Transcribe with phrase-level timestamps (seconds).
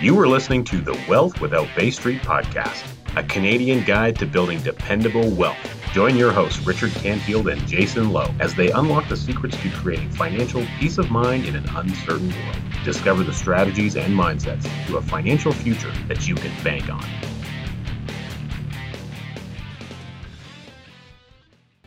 [0.00, 4.58] You are listening to the Wealth Without Bay Street podcast, a Canadian guide to building
[4.62, 5.58] dependable wealth.
[5.92, 10.10] Join your hosts, Richard Canfield and Jason Lowe, as they unlock the secrets to creating
[10.12, 12.56] financial peace of mind in an uncertain world.
[12.82, 17.04] Discover the strategies and mindsets to a financial future that you can bank on.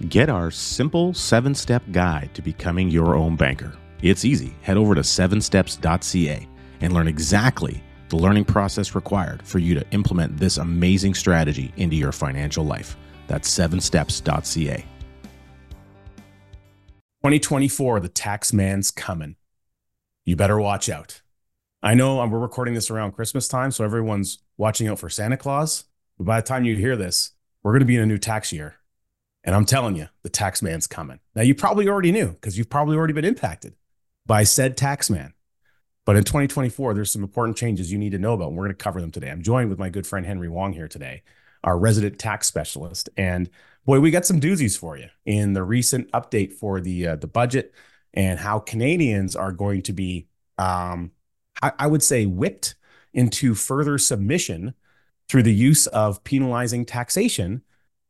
[0.07, 3.75] Get our simple seven step guide to becoming your own banker.
[4.03, 4.55] It's easy.
[4.61, 6.47] Head over to sevensteps.ca
[6.81, 7.81] and learn exactly
[8.13, 12.95] the learning process required for you to implement this amazing strategy into your financial life.
[13.25, 14.85] That's sevensteps.ca.
[17.23, 19.35] 2024, the tax man's coming.
[20.25, 21.23] You better watch out.
[21.81, 25.35] I know uh, we're recording this around Christmas time, so everyone's watching out for Santa
[25.35, 25.85] Claus.
[26.19, 27.31] But by the time you hear this,
[27.63, 28.75] we're going to be in a new tax year.
[29.43, 31.19] And I'm telling you, the tax man's coming.
[31.33, 33.73] Now, you probably already knew because you've probably already been impacted
[34.27, 35.33] by said tax man.
[36.05, 38.49] But in 2024, there's some important changes you need to know about.
[38.49, 39.29] And we're going to cover them today.
[39.29, 41.23] I'm joined with my good friend Henry Wong here today,
[41.63, 43.09] our resident tax specialist.
[43.15, 43.49] And
[43.85, 47.27] boy, we got some doozies for you in the recent update for the uh, the
[47.27, 47.73] budget
[48.13, 51.11] and how Canadians are going to be, um,
[51.61, 52.75] I, I would say, whipped
[53.13, 54.73] into further submission
[55.29, 57.61] through the use of penalizing taxation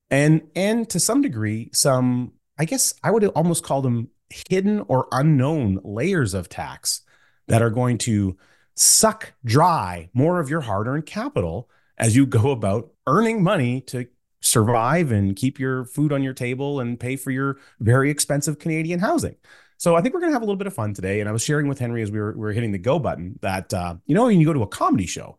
[0.10, 5.08] and and to some degree some i guess i would almost call them hidden or
[5.12, 7.02] unknown layers of tax
[7.48, 8.38] that are going to
[8.76, 14.08] suck dry more of your hard earned capital as you go about earning money to
[14.42, 19.00] survive and keep your food on your table and pay for your very expensive Canadian
[19.00, 19.36] housing.
[19.78, 21.20] So I think we're going to have a little bit of fun today.
[21.20, 23.40] And I was sharing with Henry as we were, we were hitting the go button
[23.42, 25.38] that, uh, you know, when you go to a comedy show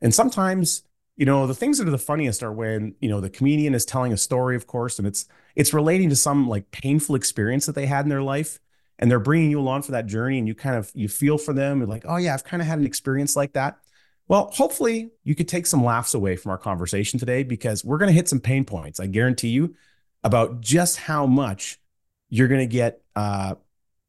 [0.00, 0.82] and sometimes,
[1.16, 3.84] you know, the things that are the funniest are when, you know, the comedian is
[3.84, 7.74] telling a story, of course, and it's, it's relating to some like painful experience that
[7.74, 8.58] they had in their life
[9.00, 11.52] and they're bringing you along for that journey and you kind of you feel for
[11.52, 13.78] them and like oh yeah i've kind of had an experience like that.
[14.28, 18.10] Well hopefully you could take some laughs away from our conversation today because we're going
[18.10, 19.74] to hit some pain points i guarantee you
[20.22, 21.80] about just how much
[22.28, 23.56] you're going to get uh,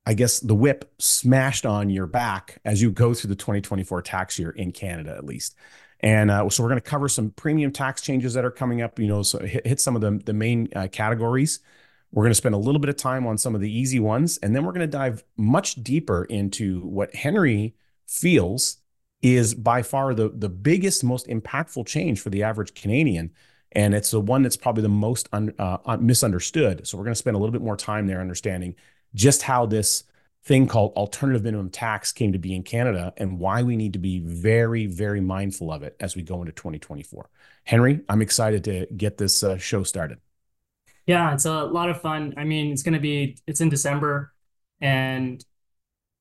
[0.06, 4.38] i guess the whip smashed on your back as you go through the 2024 tax
[4.38, 5.56] year in canada at least.
[6.04, 9.00] And uh, so we're going to cover some premium tax changes that are coming up
[9.00, 11.62] you know so hit, hit some of the, the main uh, categories
[12.12, 14.38] we're going to spend a little bit of time on some of the easy ones,
[14.40, 17.76] and then we're going to dive much deeper into what Henry
[18.08, 18.78] feels
[19.22, 23.32] is by far the, the biggest, most impactful change for the average Canadian.
[23.74, 26.86] And it's the one that's probably the most un, uh, misunderstood.
[26.86, 28.76] So we're going to spend a little bit more time there understanding
[29.14, 30.04] just how this
[30.44, 34.00] thing called alternative minimum tax came to be in Canada and why we need to
[34.00, 37.30] be very, very mindful of it as we go into 2024.
[37.64, 40.18] Henry, I'm excited to get this uh, show started.
[41.12, 42.36] Yeah, it's a lot of fun.
[42.38, 44.32] I mean, it's going to be it's in December
[44.80, 45.44] and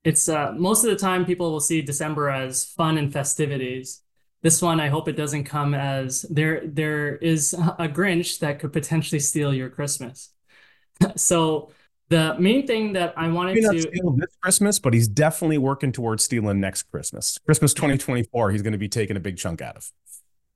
[0.02, 4.02] it's uh most of the time people will see December as fun and festivities.
[4.42, 8.72] This one I hope it doesn't come as there there is a Grinch that could
[8.72, 10.32] potentially steal your Christmas.
[11.14, 11.70] so
[12.08, 15.92] the main thing that I wanted Maybe to steal this Christmas, but he's definitely working
[15.92, 17.38] towards stealing next Christmas.
[17.46, 19.88] Christmas 2024, he's going to be taking a big chunk out of.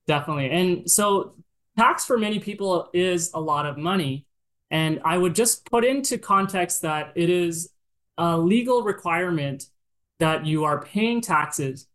[0.07, 0.49] Definitely.
[0.49, 1.35] And so
[1.77, 4.25] tax for many people is a lot of money.
[4.71, 7.69] And I would just put into context that it is
[8.17, 9.65] a legal requirement
[10.19, 11.87] that you are paying taxes.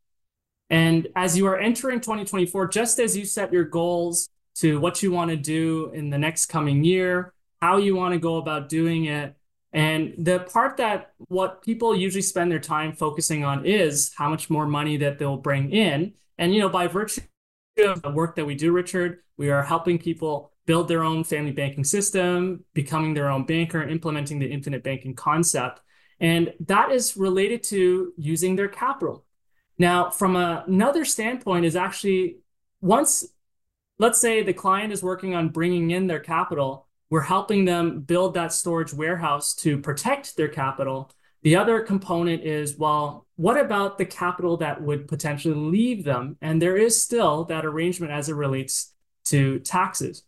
[0.68, 5.10] And as you are entering 2024, just as you set your goals to what you
[5.10, 9.06] want to do in the next coming year, how you want to go about doing
[9.06, 9.34] it,
[9.72, 14.50] and the part that what people usually spend their time focusing on is how much
[14.50, 16.14] more money that they'll bring in.
[16.38, 17.22] And, you know, by virtue
[17.84, 21.50] of the work that we do, Richard, we are helping people build their own family
[21.50, 25.80] banking system, becoming their own banker, implementing the infinite banking concept.
[26.20, 29.24] And that is related to using their capital.
[29.78, 32.40] Now, from a, another standpoint, is actually
[32.82, 33.26] once,
[33.98, 38.34] let's say the client is working on bringing in their capital, we're helping them build
[38.34, 41.10] that storage warehouse to protect their capital.
[41.44, 46.36] The other component is, well, what about the capital that would potentially leave them?
[46.42, 48.89] And there is still that arrangement as it relates
[49.30, 50.24] to taxes.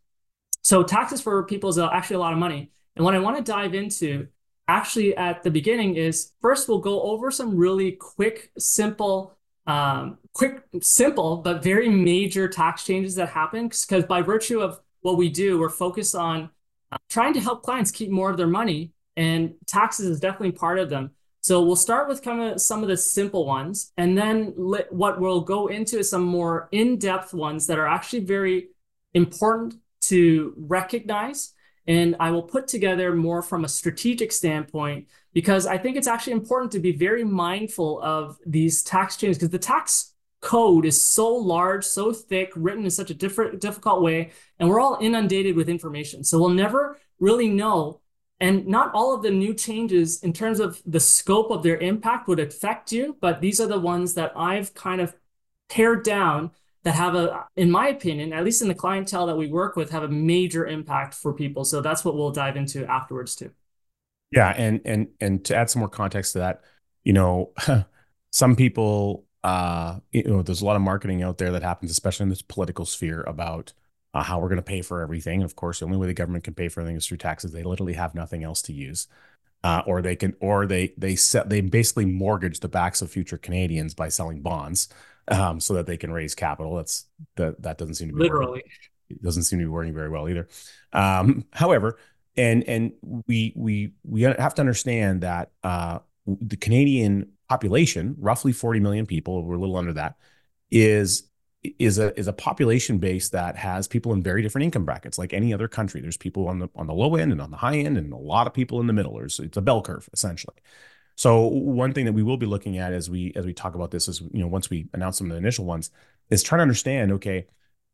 [0.63, 2.71] So taxes for people is actually a lot of money.
[2.97, 4.29] And what I want to dive into
[4.69, 10.63] actually at the beginning is first we'll go over some really quick, simple, um, quick,
[10.81, 13.69] simple, but very major tax changes that happen.
[13.69, 16.51] Because by virtue of what we do, we're focused on
[16.93, 20.79] uh, trying to help clients keep more of their money, and taxes is definitely part
[20.79, 21.11] of them.
[21.41, 25.41] So we'll start with kind of some of the simple ones, and then what we'll
[25.41, 28.69] go into is some more in-depth ones that are actually very
[29.15, 31.53] important to recognize.
[31.87, 36.35] And I will put together more from a strategic standpoint because I think it's actually
[36.35, 41.35] important to be very mindful of these tax changes because the tax code is so
[41.35, 45.69] large, so thick, written in such a different, difficult way, and we're all inundated with
[45.69, 46.23] information.
[46.23, 48.01] So we'll never really know.
[48.41, 52.27] And not all of the new changes in terms of the scope of their impact
[52.27, 55.15] would affect you, but these are the ones that I've kind of
[55.69, 56.51] pared down
[56.85, 59.91] that have a, in my opinion, at least in the clientele that we work with,
[59.91, 61.65] have a major impact for people.
[61.65, 63.51] So that's what we'll dive into afterwards too.
[64.31, 66.63] Yeah, and and and to add some more context to that,
[67.05, 67.53] you know,
[68.31, 72.25] some people uh, you know, there's a lot of marketing out there that happens, especially
[72.25, 73.73] in this political sphere, about
[74.15, 75.43] uh, how we're going to pay for everything.
[75.43, 77.53] Of course, the only way the government can pay for everything is through taxes.
[77.53, 79.09] They literally have nothing else to use,
[79.65, 83.39] uh, or they can, or they they set they basically mortgage the backs of future
[83.39, 84.89] Canadians by selling bonds,
[85.29, 86.77] um, so that they can raise capital.
[86.77, 88.71] That's that that doesn't seem to be literally working.
[89.11, 90.49] It doesn't seem to be working very well either.
[90.93, 91.99] Um, however,
[92.37, 92.93] and and
[93.27, 99.45] we we we have to understand that uh, the Canadian population, roughly 40 million people,
[99.45, 100.17] we're a little under that,
[100.71, 101.25] is
[101.79, 105.33] is a is a population base that has people in very different income brackets, like
[105.33, 106.01] any other country.
[106.01, 108.17] There's people on the on the low end and on the high end, and a
[108.17, 109.15] lot of people in the middle.
[109.15, 110.57] There's it's a bell curve essentially.
[111.23, 113.93] So one thing that we will be looking at as we as we talk about
[113.93, 115.91] this is you know once we announce some of the initial ones
[116.31, 117.47] is trying to understand okay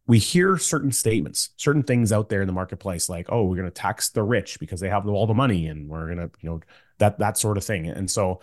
[0.07, 3.67] we hear certain statements certain things out there in the marketplace like oh we're going
[3.67, 6.49] to tax the rich because they have all the money and we're going to you
[6.49, 6.61] know
[6.97, 8.41] that that sort of thing and so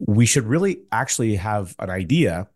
[0.00, 2.48] we should really actually have an idea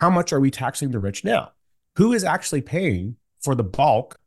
[0.00, 1.52] how much are we taxing the rich now?
[1.96, 4.18] Who is actually paying for the bulk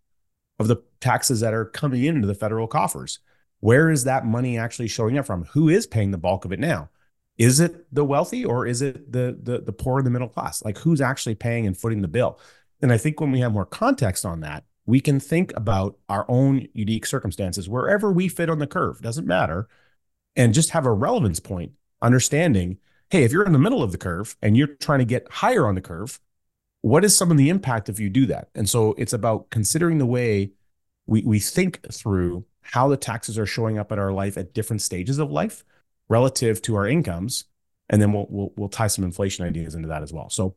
[0.60, 3.20] of the taxes that are coming into the federal coffers?
[3.64, 5.46] Where is that money actually showing up from?
[5.54, 6.90] Who is paying the bulk of it now?
[7.38, 10.62] Is it the wealthy or is it the the, the poor and the middle class?
[10.66, 12.42] Like who's actually paying and footing the bill?
[12.82, 16.26] And I think when we have more context on that, we can think about our
[16.28, 19.70] own unique circumstances wherever we fit on the curve, doesn't matter,
[20.36, 21.72] and just have a relevance point
[22.02, 22.80] understanding
[23.12, 25.68] hey, if you're in the middle of the curve and you're trying to get higher
[25.68, 26.20] on the curve,
[26.82, 28.50] what is some of the impact if you do that?
[28.56, 30.52] And so it's about considering the way
[31.06, 34.82] we, we think through how the taxes are showing up in our life at different
[34.82, 35.64] stages of life
[36.10, 37.46] relative to our incomes.
[37.90, 40.30] And then we'll, we'll, we'll tie some inflation ideas into that as well.
[40.30, 40.56] So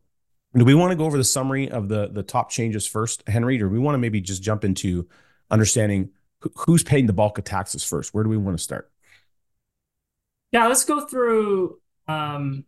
[0.56, 3.56] do we want to go over the summary of the, the top changes first, Henry,
[3.56, 5.08] or do we want to maybe just jump into
[5.50, 6.10] understanding
[6.54, 8.14] who's paying the bulk of taxes first?
[8.14, 8.90] Where do we want to start?
[10.52, 12.64] Yeah, let's go through um,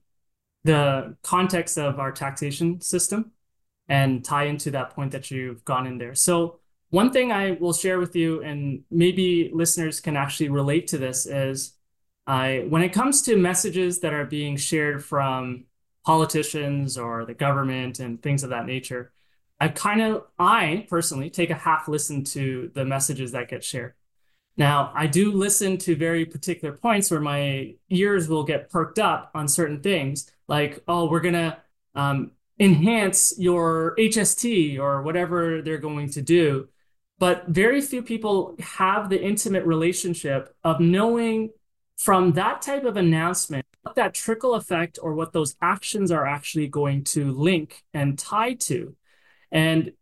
[0.64, 3.32] the context of our taxation system
[3.88, 6.14] and tie into that point that you've gone in there.
[6.14, 6.57] So
[6.90, 11.26] one thing I will share with you, and maybe listeners can actually relate to this,
[11.26, 11.74] is
[12.26, 15.64] I when it comes to messages that are being shared from
[16.04, 19.12] politicians or the government and things of that nature,
[19.60, 23.94] I kind of I personally take a half listen to the messages that get shared.
[24.56, 29.30] Now, I do listen to very particular points where my ears will get perked up
[29.34, 31.56] on certain things, like, oh, we're going to
[31.94, 36.68] um, enhance your HST or whatever they're going to do.
[37.18, 41.50] But very few people have the intimate relationship of knowing
[41.96, 46.68] from that type of announcement what that trickle effect or what those actions are actually
[46.68, 48.94] going to link and tie to.
[49.50, 49.92] And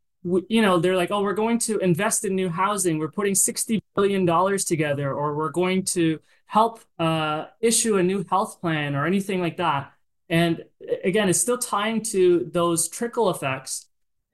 [0.48, 2.98] you know, they're like, oh, we're going to invest in new housing.
[2.98, 8.60] We're putting $60 billion together, or we're going to help uh, issue a new health
[8.60, 9.92] plan or anything like that.
[10.28, 10.64] And
[11.04, 13.86] again, it's still tying to those trickle effects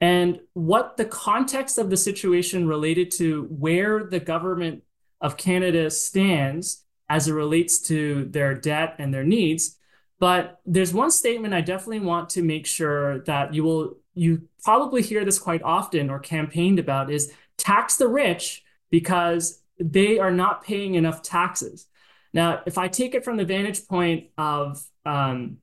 [0.02, 4.82] and what the context of the situation related to where the government
[5.20, 9.78] of Canada stands as it relates to their debt and their needs.
[10.18, 15.02] But there's one statement I definitely want to make sure that you will you probably
[15.02, 20.64] hear this quite often or campaigned about is tax the rich because they are not
[20.64, 21.86] paying enough taxes.
[22.34, 25.58] Now, if I take it from the vantage point of um,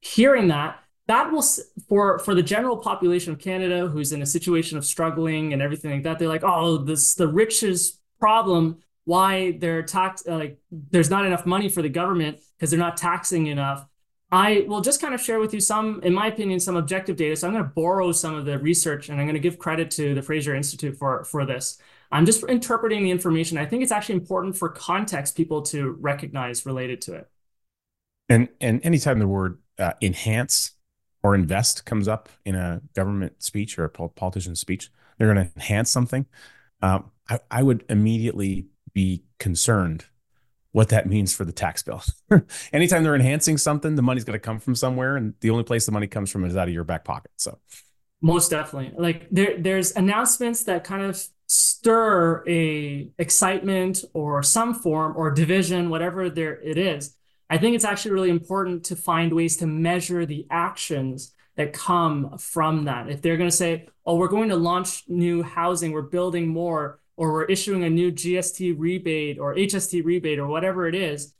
[0.00, 1.44] hearing that, that will
[1.88, 5.90] for for the general population of Canada who's in a situation of struggling and everything
[5.90, 8.78] like that, they're like, oh, this the rich's problem.
[9.04, 12.96] Why they're tax uh, like there's not enough money for the government because they're not
[12.96, 13.86] taxing enough.
[14.32, 17.36] I will just kind of share with you some, in my opinion, some objective data.
[17.36, 19.92] So I'm going to borrow some of the research and I'm going to give credit
[19.92, 21.78] to the Fraser Institute for, for this.
[22.10, 23.58] I'm just interpreting the information.
[23.58, 27.30] I think it's actually important for context people to recognize related to it.
[28.28, 30.72] And and anytime the word uh, enhance
[31.24, 35.52] or invest comes up in a government speech or a politician's speech, they're going to
[35.56, 36.26] enhance something.
[36.82, 40.04] Um, I, I would immediately be concerned
[40.72, 42.02] what that means for the tax bill.
[42.72, 45.86] Anytime they're enhancing something, the money's going to come from somewhere, and the only place
[45.86, 47.30] the money comes from is out of your back pocket.
[47.38, 47.58] So,
[48.20, 55.14] most definitely, like there, there's announcements that kind of stir a excitement or some form
[55.16, 57.16] or division, whatever there it is.
[57.50, 62.36] I think it's actually really important to find ways to measure the actions that come
[62.38, 63.08] from that.
[63.08, 67.00] If they're going to say, oh, we're going to launch new housing, we're building more,
[67.16, 71.32] or we're issuing a new GST rebate or HST rebate or whatever it is,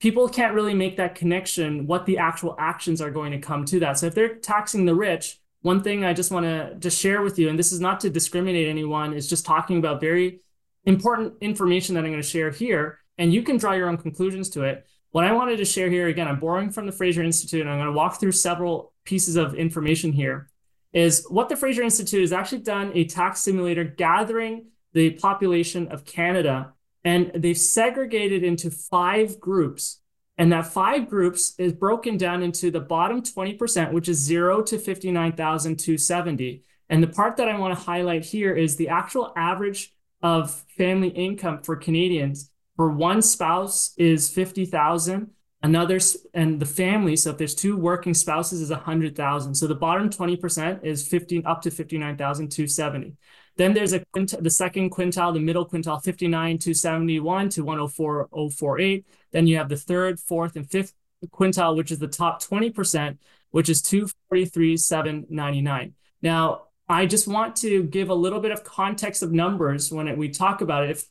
[0.00, 3.80] people can't really make that connection what the actual actions are going to come to
[3.80, 3.98] that.
[3.98, 7.38] So if they're taxing the rich, one thing I just want to just share with
[7.38, 10.40] you, and this is not to discriminate anyone, is just talking about very
[10.84, 14.48] important information that I'm going to share here, and you can draw your own conclusions
[14.50, 14.86] to it.
[15.10, 17.78] What I wanted to share here, again, I'm borrowing from the Fraser Institute, and I'm
[17.78, 20.50] going to walk through several pieces of information here,
[20.92, 26.04] is what the Fraser Institute has actually done a tax simulator gathering the population of
[26.04, 26.72] Canada,
[27.04, 30.00] and they've segregated into five groups
[30.38, 34.78] and that five groups is broken down into the bottom 20%, which is zero to
[34.78, 36.62] 59,270.
[36.88, 41.08] And the part that I want to highlight here is the actual average of family
[41.08, 45.30] income for Canadians for one spouse is 50,000
[45.62, 45.98] another
[46.32, 50.84] and the family so if there's two working spouses is 100,000 so the bottom 20%
[50.84, 53.16] is 15 up to 59,270
[53.58, 59.04] then there's a the second quintile, the middle quintile, 59 to 71 to 104.048.
[59.32, 60.94] Then you have the third, fourth, and fifth
[61.26, 63.18] quintile, which is the top 20%,
[63.50, 65.94] which is 243,799.
[66.22, 70.28] Now, I just want to give a little bit of context of numbers when we
[70.28, 70.90] talk about it.
[70.90, 71.04] If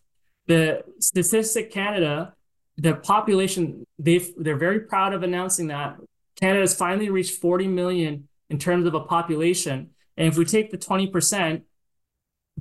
[0.47, 2.33] the Statistic Canada,
[2.77, 5.97] the population, they they're very proud of announcing that
[6.39, 9.89] Canada has finally reached 40 million in terms of a population.
[10.15, 11.63] And if we take the 20%,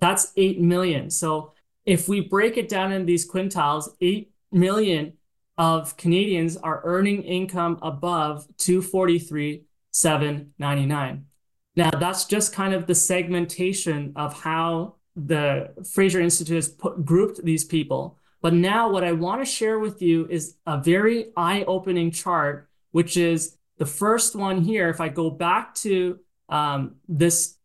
[0.01, 1.11] that's 8 million.
[1.11, 1.53] So
[1.85, 5.13] if we break it down in these quintiles, 8 million
[5.59, 11.27] of Canadians are earning income above 243,799.
[11.77, 17.43] Now that's just kind of the segmentation of how the Fraser Institute has put, grouped
[17.43, 18.19] these people.
[18.43, 23.17] But now what I want to share with you is a very eye-opening chart, which
[23.17, 24.89] is the first one here.
[24.89, 26.19] If I go back to
[26.49, 27.57] um, this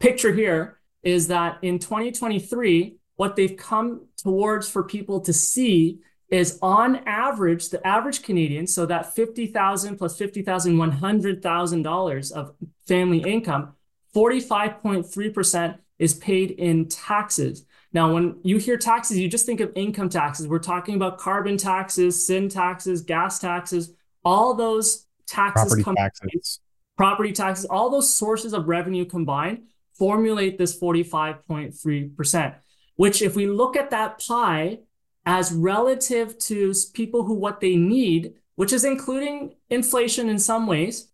[0.00, 6.58] picture here, is that in 2023, what they've come towards for people to see is
[6.60, 12.54] on average, the average Canadian, so that 50,000 plus 50,000, $100,000 of
[12.86, 13.74] family income,
[14.14, 17.64] 45.3% is paid in taxes.
[17.92, 20.46] Now, when you hear taxes, you just think of income taxes.
[20.46, 26.60] We're talking about carbon taxes, sin taxes, gas taxes, all those taxes, property taxes,
[26.96, 29.64] property taxes, all those sources of revenue combined
[29.94, 32.54] formulate this 45.3%,
[32.96, 34.78] which if we look at that pie
[35.26, 41.10] as relative to people who what they need, which is including inflation in some ways,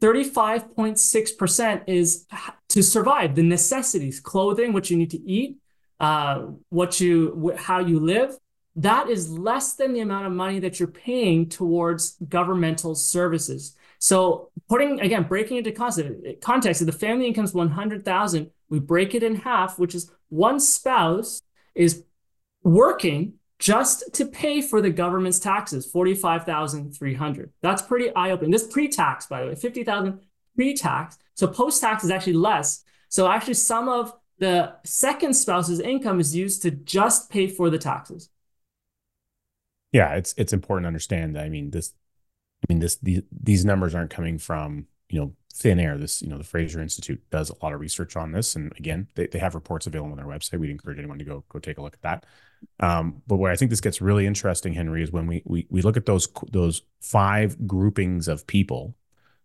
[0.00, 2.26] 35.6% is
[2.68, 5.56] to survive the necessities, clothing, what you need to eat,
[6.00, 8.36] uh, what you how you live.
[8.76, 13.76] That is less than the amount of money that you're paying towards governmental services.
[13.98, 19.16] So putting again, breaking into context, context, if the family income is 100,000, we break
[19.16, 21.42] it in half, which is one spouse
[21.74, 22.04] is
[22.62, 27.52] working just to pay for the government's taxes, 45,300.
[27.60, 28.50] That's pretty eye-opening.
[28.50, 30.20] This pre-tax, by the way, 50,000
[30.54, 31.18] pre-tax.
[31.34, 32.84] So post-tax is actually less.
[33.08, 37.78] So actually some of the second spouse's income is used to just pay for the
[37.78, 38.28] taxes.
[39.92, 41.34] Yeah, it's it's important to understand.
[41.34, 41.94] that I mean, this
[42.62, 45.96] I mean, this these, these numbers aren't coming from you know thin air.
[45.96, 49.08] This you know the Fraser Institute does a lot of research on this, and again,
[49.14, 50.58] they, they have reports available on their website.
[50.58, 52.26] We'd encourage anyone to go go take a look at that.
[52.80, 55.82] Um, but where I think this gets really interesting, Henry, is when we we we
[55.82, 58.94] look at those those five groupings of people,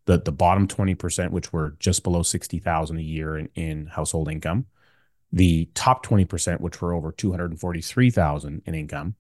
[0.06, 3.88] the the bottom twenty percent, which were just below sixty thousand a year in, in
[3.88, 4.66] household income,
[5.32, 9.16] the top twenty percent, which were over two hundred and forty three thousand in income,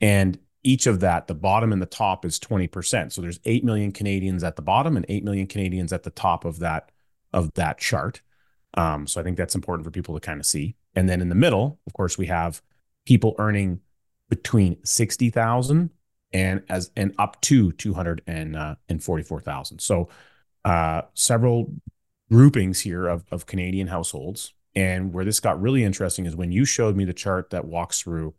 [0.00, 3.12] and each of that, the bottom and the top is 20%.
[3.12, 6.44] So there's 8 million Canadians at the bottom and 8 million Canadians at the top
[6.44, 6.90] of that
[7.32, 8.20] of that chart.
[8.74, 10.76] Um, so I think that's important for people to kind of see.
[10.94, 12.62] And then in the middle, of course, we have
[13.06, 13.80] people earning
[14.28, 15.90] between 60,000
[16.32, 19.76] and as and up to 244,000.
[19.76, 20.08] Uh, so
[20.64, 21.72] uh, several
[22.30, 24.54] groupings here of, of Canadian households.
[24.74, 28.00] And where this got really interesting is when you showed me the chart that walks
[28.00, 28.34] through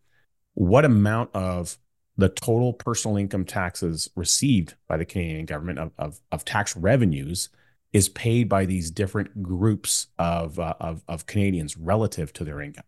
[0.55, 1.77] what amount of
[2.17, 7.49] the total personal income taxes received by the Canadian government of, of, of tax revenues
[7.91, 12.85] is paid by these different groups of, uh, of, of Canadians relative to their income.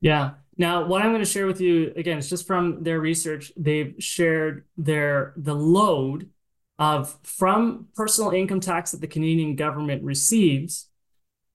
[0.00, 0.32] Yeah.
[0.56, 3.52] Now, what I'm going to share with you again, it's just from their research.
[3.56, 6.30] They've shared their the load
[6.78, 10.88] of from personal income tax that the Canadian government receives.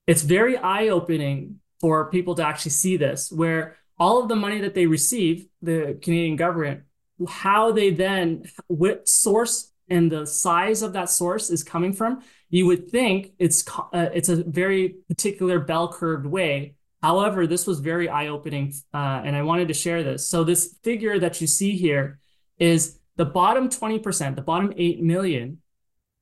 [0.07, 4.61] It's very eye opening for people to actually see this, where all of the money
[4.61, 6.83] that they receive, the Canadian government
[7.27, 12.65] how they then what source and the size of that source is coming from, you
[12.65, 16.75] would think it's uh, it's a very particular bell curved way.
[17.01, 20.29] However, this was very eye opening, uh, and I wanted to share this.
[20.29, 22.19] So this figure that you see here
[22.59, 25.59] is the bottom 20%, the bottom 8 million.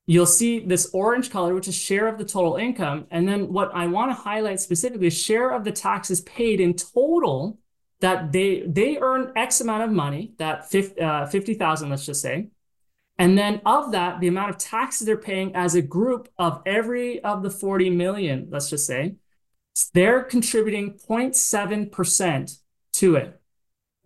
[0.05, 3.05] You'll see this orange color, which is share of the total income.
[3.11, 6.73] And then what I want to highlight specifically is share of the taxes paid in
[6.73, 7.59] total
[7.99, 12.47] that they they earn X amount of money, that 50, uh, 50,000, let's just say.
[13.17, 17.21] And then of that, the amount of taxes they're paying as a group of every
[17.21, 19.15] of the 40 million, let's just say,
[19.93, 22.59] they're contributing 0.7%
[22.93, 23.39] to it.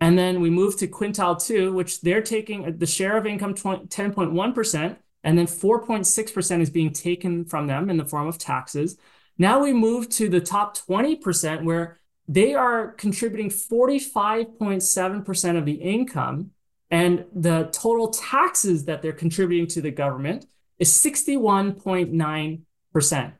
[0.00, 3.54] And then we move to quintile two, which they're taking uh, the share of income
[3.54, 8.96] 10.1%, and then 4.6% is being taken from them in the form of taxes.
[9.38, 16.50] Now we move to the top 20%, where they are contributing 45.7% of the income,
[16.90, 20.46] and the total taxes that they're contributing to the government
[20.78, 23.32] is 61.9%.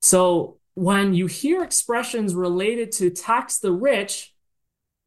[0.00, 4.34] So when you hear expressions related to tax the rich,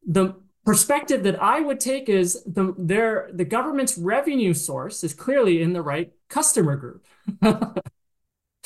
[0.06, 5.62] the perspective that I would take is the their the government's revenue source is clearly
[5.62, 7.06] in the right customer group.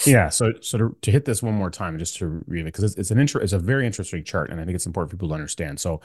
[0.07, 0.29] yeah.
[0.29, 2.97] So so to, to, hit this one more time, just to read it, because it's,
[2.97, 5.29] it's an intro, it's a very interesting chart, and I think it's important for people
[5.29, 5.81] to understand.
[5.81, 6.01] So,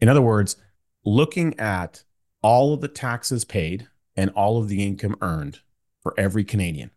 [0.00, 0.56] in other words,
[1.04, 2.04] looking at
[2.42, 5.60] all of the taxes paid and all of the income earned
[6.02, 6.90] for every Canadian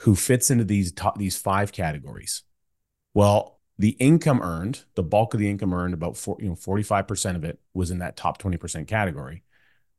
[0.00, 2.42] who fits into these top, these five categories
[3.14, 7.36] well, the income earned, the bulk of the income earned, about four, you know, 45%
[7.36, 9.42] of it was in that top 20% category.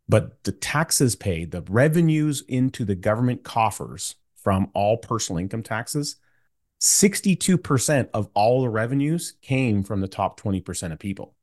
[0.07, 6.17] But the taxes paid, the revenues into the government coffers from all personal income taxes,
[6.79, 11.35] 62% of all the revenues came from the top 20% of people.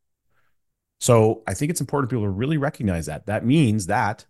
[1.00, 3.26] So I think it's important people to really recognize that.
[3.26, 4.26] That means that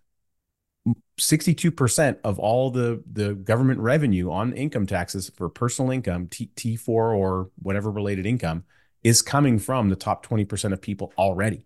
[1.19, 6.89] 62% of all the, the government revenue on income taxes for personal income, T, T4
[6.89, 8.65] or whatever related income,
[9.03, 11.65] is coming from the top 20% of people already.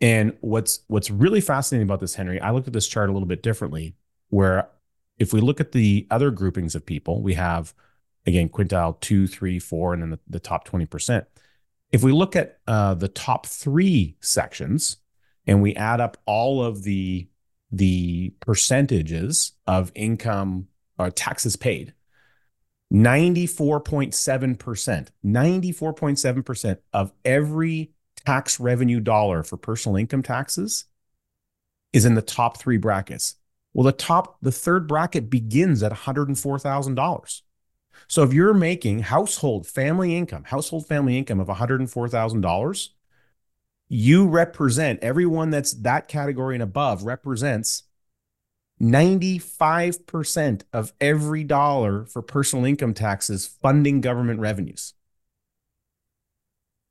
[0.00, 3.26] And what's what's really fascinating about this, Henry, I looked at this chart a little
[3.26, 3.96] bit differently,
[4.28, 4.68] where
[5.18, 7.74] if we look at the other groupings of people, we have
[8.24, 11.26] again quintile two, three, four, and then the, the top 20%.
[11.90, 14.98] If we look at uh, the top three sections
[15.46, 17.26] and we add up all of the
[17.70, 21.94] the percentages of income or uh, taxes paid
[22.92, 27.92] 94.7%, 94.7% of every
[28.24, 30.86] tax revenue dollar for personal income taxes
[31.92, 33.36] is in the top three brackets.
[33.74, 37.42] Well, the top, the third bracket begins at $104,000.
[38.06, 42.88] So if you're making household family income, household family income of $104,000,
[43.88, 47.84] you represent everyone that's that category and above represents
[48.80, 54.94] 95% of every dollar for personal income taxes funding government revenues.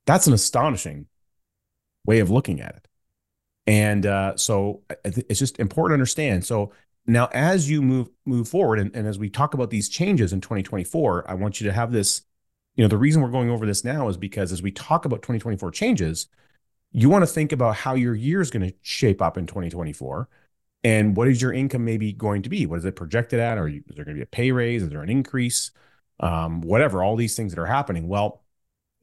[0.06, 1.08] That's an astonishing
[2.06, 2.88] way of looking at it.
[3.68, 6.46] And uh, so it's just important to understand.
[6.46, 6.72] So
[7.06, 10.42] now, as you move move forward, and, and as we talk about these changes in
[10.42, 12.22] 2024, I want you to have this.
[12.76, 15.22] You know, the reason we're going over this now is because as we talk about
[15.24, 16.28] 2024 changes,
[17.02, 20.28] you want to think about how your year is going to shape up in 2024
[20.84, 22.66] and what is your income maybe going to be?
[22.66, 23.58] What is it projected at?
[23.58, 24.84] Or is there going to be a pay raise?
[24.84, 25.72] Is there an increase?
[26.20, 28.08] Um, whatever all these things that are happening.
[28.08, 28.44] Well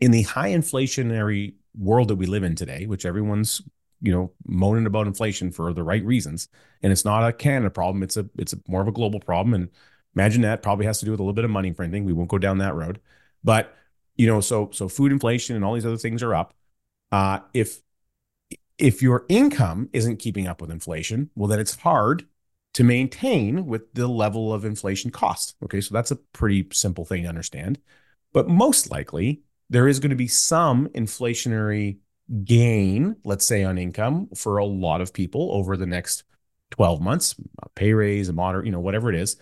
[0.01, 3.63] in the high inflationary world that we live in today which everyone's
[4.01, 6.49] you know moaning about inflation for the right reasons
[6.83, 9.55] and it's not a canada problem it's a it's a more of a global problem
[9.55, 9.69] and
[10.15, 12.29] imagine that probably has to do with a little bit of money printing we won't
[12.29, 13.01] go down that road.
[13.43, 13.75] But
[14.17, 16.55] you know so so food inflation and all these other things are up
[17.15, 17.81] uh, if
[18.77, 22.27] if your income isn't keeping up with inflation, well, then it's hard
[22.73, 25.55] to maintain with the level of inflation cost.
[25.63, 27.79] Okay, so that's a pretty simple thing to understand.
[28.33, 31.99] But most likely, there is going to be some inflationary
[32.43, 36.25] gain, let's say, on income for a lot of people over the next
[36.73, 39.37] 12 months, a pay raise, a moderate, you know, whatever it is.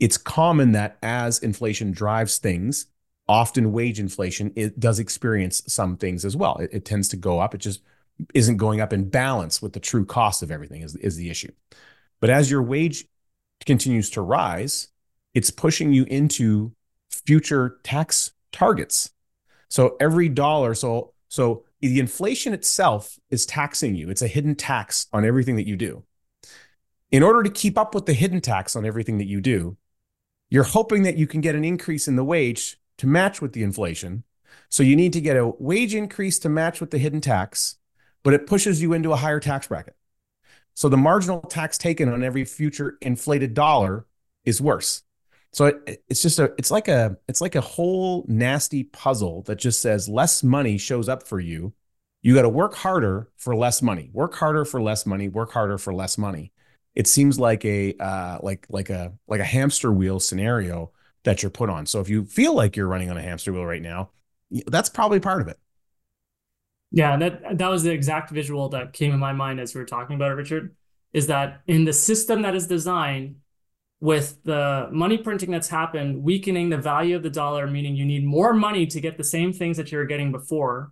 [0.00, 2.86] It's common that as inflation drives things,
[3.28, 6.56] often wage inflation it does experience some things as well.
[6.56, 7.54] It, it tends to go up.
[7.54, 7.82] It just
[8.34, 11.52] isn't going up in balance with the true cost of everything is, is the issue.
[12.20, 13.06] But as your wage
[13.64, 14.88] continues to rise,
[15.34, 16.72] it's pushing you into
[17.10, 19.10] future tax targets.
[19.68, 24.10] So every dollar, so so the inflation itself is taxing you.
[24.10, 26.04] It's a hidden tax on everything that you do.
[27.10, 29.76] In order to keep up with the hidden tax on everything that you do,
[30.50, 33.62] you're hoping that you can get an increase in the wage to match with the
[33.62, 34.24] inflation.
[34.68, 37.76] So you need to get a wage increase to match with the hidden tax
[38.22, 39.96] but it pushes you into a higher tax bracket.
[40.74, 44.06] So the marginal tax taken on every future inflated dollar
[44.44, 45.02] is worse.
[45.52, 49.56] So it, it's just a it's like a it's like a whole nasty puzzle that
[49.56, 51.74] just says less money shows up for you.
[52.22, 54.08] You got to work harder for less money.
[54.12, 55.28] Work harder for less money.
[55.28, 56.52] Work harder for less money.
[56.94, 60.92] It seems like a uh, like like a like a hamster wheel scenario
[61.24, 61.86] that you're put on.
[61.86, 64.10] So if you feel like you're running on a hamster wheel right now,
[64.66, 65.58] that's probably part of it.
[66.90, 69.86] Yeah, that that was the exact visual that came in my mind as we were
[69.86, 70.76] talking about it, Richard.
[71.12, 73.36] Is that in the system that is designed,
[74.02, 78.24] with the money printing that's happened, weakening the value of the dollar, meaning you need
[78.24, 80.90] more money to get the same things that you were getting before,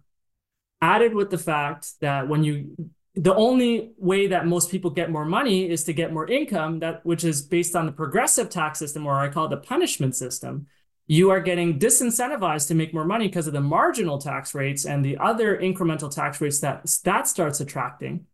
[0.80, 2.76] added with the fact that when you
[3.14, 7.04] the only way that most people get more money is to get more income that
[7.04, 10.66] which is based on the progressive tax system or i call it the punishment system.
[11.06, 15.04] You are getting disincentivized to make more money because of the marginal tax rates and
[15.04, 18.26] the other incremental tax rates that that starts attracting.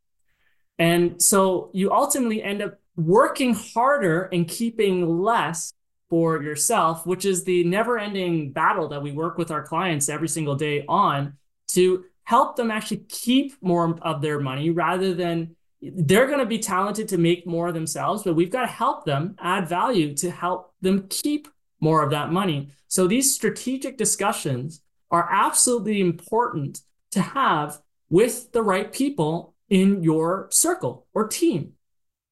[0.79, 5.73] And so you ultimately end up working harder and keeping less
[6.11, 10.29] for yourself, which is the never ending battle that we work with our clients every
[10.29, 16.27] single day on to help them actually keep more of their money rather than they're
[16.27, 19.69] going to be talented to make more themselves, but we've got to help them add
[19.69, 21.47] value to help them keep
[21.81, 22.69] more of that money.
[22.89, 26.81] So these strategic discussions are absolutely important
[27.13, 27.79] to have
[28.11, 31.75] with the right people in your circle or team.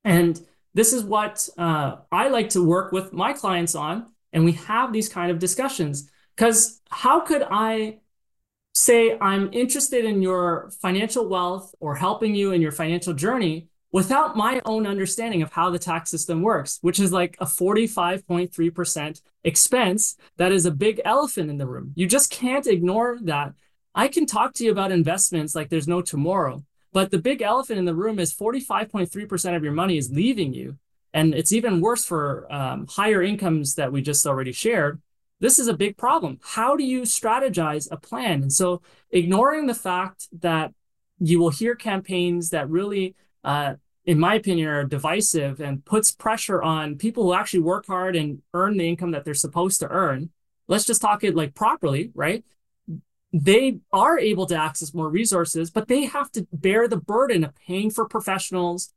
[0.02, 0.40] And
[0.74, 4.06] this is what uh, I like to work with my clients on.
[4.32, 6.10] And we have these kind of discussions.
[6.34, 8.00] Because how could I
[8.74, 14.36] say I'm interested in your financial wealth or helping you in your financial journey without
[14.36, 20.16] my own understanding of how the tax system works, which is like a 45.3% expense
[20.36, 21.92] that is a big elephant in the room.
[21.94, 23.54] You just can't ignore that.
[23.94, 27.78] I can talk to you about investments like there's no tomorrow, but the big elephant
[27.78, 30.76] in the room is 45.3% of your money is leaving you.
[31.12, 35.00] And it's even worse for um, higher incomes that we just already shared.
[35.44, 36.38] This is a big problem.
[36.42, 38.44] How do you strategize a plan?
[38.44, 38.80] And so,
[39.10, 40.72] ignoring the fact that
[41.18, 43.74] you will hear campaigns that really, uh,
[44.06, 48.40] in my opinion, are divisive and puts pressure on people who actually work hard and
[48.54, 50.30] earn the income that they're supposed to earn.
[50.66, 52.42] Let's just talk it like properly, right?
[53.34, 57.54] they are able to access more resources, but they have to bear the burden of
[57.56, 58.94] paying for professionals,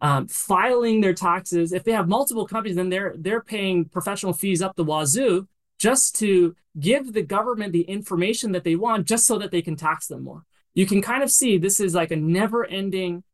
[0.00, 1.70] um, filing their taxes.
[1.72, 5.48] If they have multiple companies, then they're they're paying professional fees up the wazoo
[5.82, 9.74] just to give the government the information that they want, just so that they can
[9.74, 10.44] tax them more.
[10.74, 13.24] You can kind of see this is like a never-ending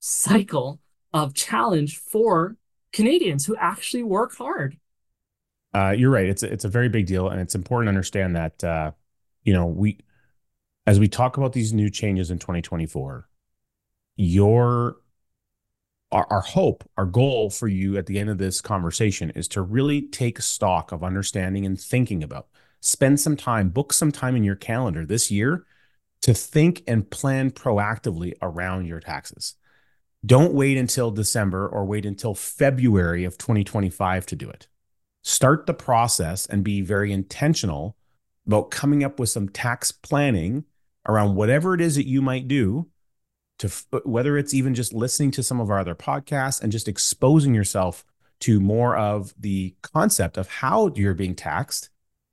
[0.00, 0.80] cycle
[1.12, 2.56] of challenge for
[2.92, 4.78] Canadians who actually work hard.
[5.72, 6.26] Uh, you're right.
[6.26, 8.64] It's a, it's a very big deal, and it's important to understand that.
[8.64, 8.90] Uh
[9.44, 9.98] you know, we
[10.86, 13.28] as we talk about these new changes in 2024,
[14.16, 14.96] your
[16.14, 19.60] our, our hope, our goal for you at the end of this conversation is to
[19.60, 22.46] really take stock of understanding and thinking about.
[22.80, 25.66] Spend some time, book some time in your calendar this year
[26.22, 29.56] to think and plan proactively around your taxes.
[30.24, 34.68] Don't wait until December or wait until February of 2025 to do it.
[35.22, 37.96] Start the process and be very intentional
[38.46, 40.64] about coming up with some tax planning
[41.08, 42.86] around whatever it is that you might do
[43.58, 43.70] to
[44.04, 48.04] whether it's even just listening to some of our other podcasts and just exposing yourself
[48.40, 51.90] to more of the concept of how you're being taxed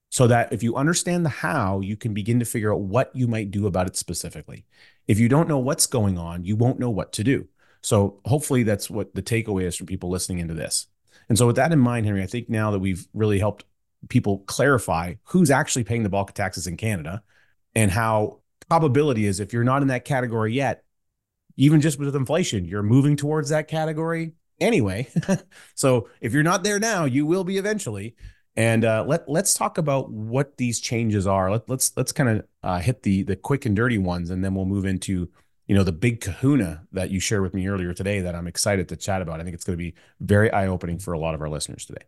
[0.10, 3.28] so that if you understand the how you can begin to figure out what you
[3.28, 4.66] might do about it specifically.
[5.08, 7.48] If you don't know what's going on you won't know what to do.
[7.82, 10.88] So hopefully that's what the takeaway is from people listening into this.
[11.30, 13.64] And so with that in mind henry i think now that we've really helped
[14.10, 17.22] people clarify who's actually paying the bulk of taxes in Canada
[17.76, 20.84] and how probability is if you're not in that category yet,
[21.58, 25.10] even just with inflation, you're moving towards that category anyway.
[25.76, 28.16] so if you're not there now, you will be eventually.
[28.56, 31.52] And uh, let let's talk about what these changes are.
[31.52, 34.54] Let, let's let's kind of uh, hit the the quick and dirty ones, and then
[34.56, 35.30] we'll move into
[35.68, 38.20] you know the big Kahuna that you shared with me earlier today.
[38.20, 39.40] That I'm excited to chat about.
[39.40, 41.86] I think it's going to be very eye opening for a lot of our listeners
[41.86, 42.04] today.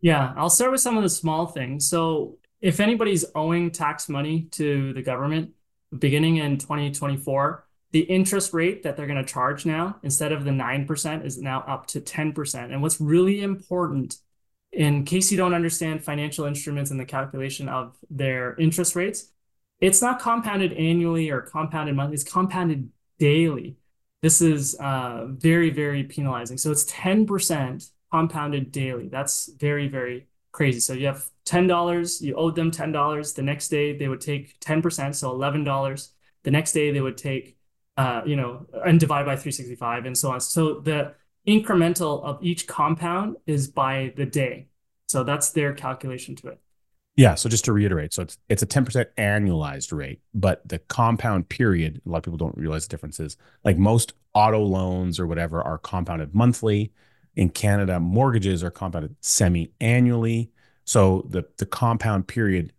[0.00, 1.88] Yeah, I'll start with some of the small things.
[1.88, 5.52] So, if anybody's owing tax money to the government
[5.96, 10.50] beginning in 2024, the interest rate that they're going to charge now, instead of the
[10.50, 12.72] 9%, is now up to 10%.
[12.72, 14.16] And what's really important,
[14.72, 19.30] in case you don't understand financial instruments and the calculation of their interest rates,
[19.80, 23.76] it's not compounded annually or compounded monthly, it's compounded daily.
[24.22, 26.58] This is uh, very, very penalizing.
[26.58, 29.06] So, it's 10% compounded daily.
[29.06, 30.80] That's very, very crazy.
[30.80, 33.34] So you have $10, you owed them $10.
[33.36, 36.08] The next day they would take 10%, so $11.
[36.42, 37.56] The next day they would take
[37.96, 40.40] uh, you know, and divide by 365 and so on.
[40.40, 41.14] So the
[41.46, 44.68] incremental of each compound is by the day.
[45.06, 46.60] So that's their calculation to it.
[47.16, 47.36] Yeah.
[47.36, 52.00] So just to reiterate, so it's it's a 10% annualized rate, but the compound period,
[52.04, 53.36] a lot of people don't realize the differences.
[53.64, 56.92] Like most auto loans or whatever are compounded monthly.
[57.36, 60.50] In Canada, mortgages are compounded semi-annually.
[60.84, 62.72] So the the compound period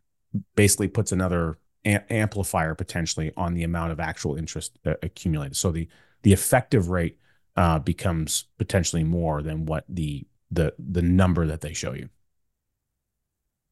[0.55, 5.55] basically puts another amplifier potentially on the amount of actual interest uh, accumulated.
[5.55, 5.87] So the
[6.23, 7.19] the effective rate
[7.55, 12.09] uh, becomes potentially more than what the the the number that they show you.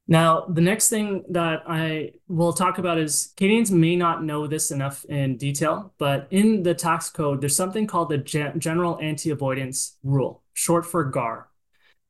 [0.08, 4.70] Now, the next thing that I will talk about is Canadians may not know this
[4.70, 9.98] enough in detail, but in the tax code, there's something called the General Anti Avoidance
[10.04, 11.48] Rule, short for GAR.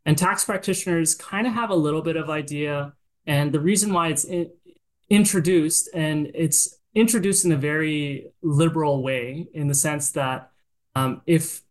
[0.06, 2.94] And tax practitioners kind of have a little bit of idea.
[3.28, 4.50] And the reason why it's in,
[5.10, 10.52] introduced, and it's introduced in a very liberal way, in the sense that
[10.96, 11.62] um, if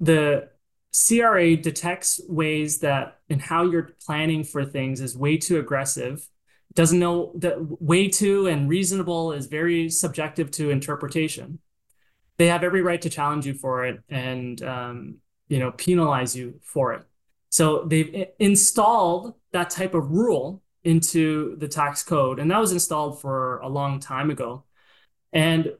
[0.00, 0.48] the
[0.92, 6.28] CRA detects ways that and how you're planning for things is way too aggressive.
[6.74, 11.58] Doesn't know that way too and reasonable is very subjective to interpretation.
[12.38, 15.16] They have every right to challenge you for it and um,
[15.48, 17.02] you know penalize you for it.
[17.48, 23.20] So they've installed that type of rule into the tax code, and that was installed
[23.20, 24.64] for a long time ago.
[25.32, 25.72] And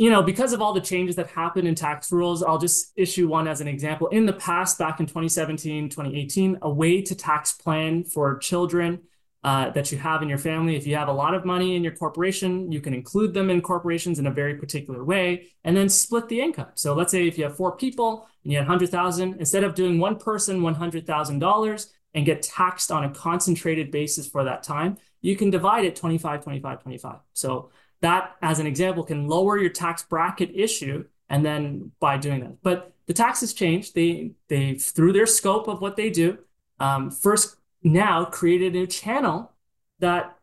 [0.00, 3.28] you know, because of all the changes that happened in tax rules, I'll just issue
[3.28, 4.06] one as an example.
[4.06, 9.00] In the past, back in 2017, 2018, a way to tax plan for children
[9.44, 10.74] uh, that you have in your family.
[10.74, 13.60] If you have a lot of money in your corporation, you can include them in
[13.60, 16.68] corporations in a very particular way and then split the income.
[16.74, 19.98] So let's say if you have four people and you had 100,000, instead of doing
[19.98, 25.50] one person $100,000 and get taxed on a concentrated basis for that time, you can
[25.50, 27.18] divide it 25, 25, 25.
[27.32, 27.70] So
[28.00, 32.62] that as an example can lower your tax bracket issue and then by doing that
[32.62, 36.38] but the taxes changed they they through their scope of what they do
[36.78, 39.52] um, first now created a channel
[39.98, 40.36] that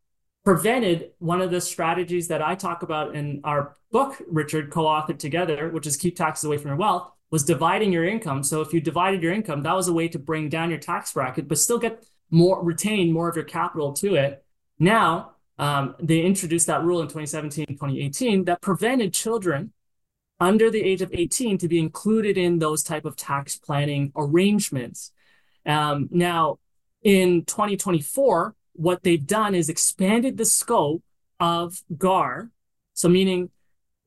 [0.45, 5.69] prevented one of the strategies that i talk about in our book richard co-authored together
[5.69, 8.82] which is keep taxes away from your wealth was dividing your income so if you
[8.82, 11.80] divided your income that was a way to bring down your tax bracket but still
[11.80, 14.44] get more retain more of your capital to it
[14.80, 19.74] now um, they introduced that rule in 2017, 2018 that prevented children
[20.40, 25.12] under the age of 18 to be included in those type of tax planning arrangements.
[25.66, 26.60] Um, now,
[27.02, 31.04] in 2024, what they've done is expanded the scope
[31.40, 32.52] of GAR.
[32.94, 33.50] So meaning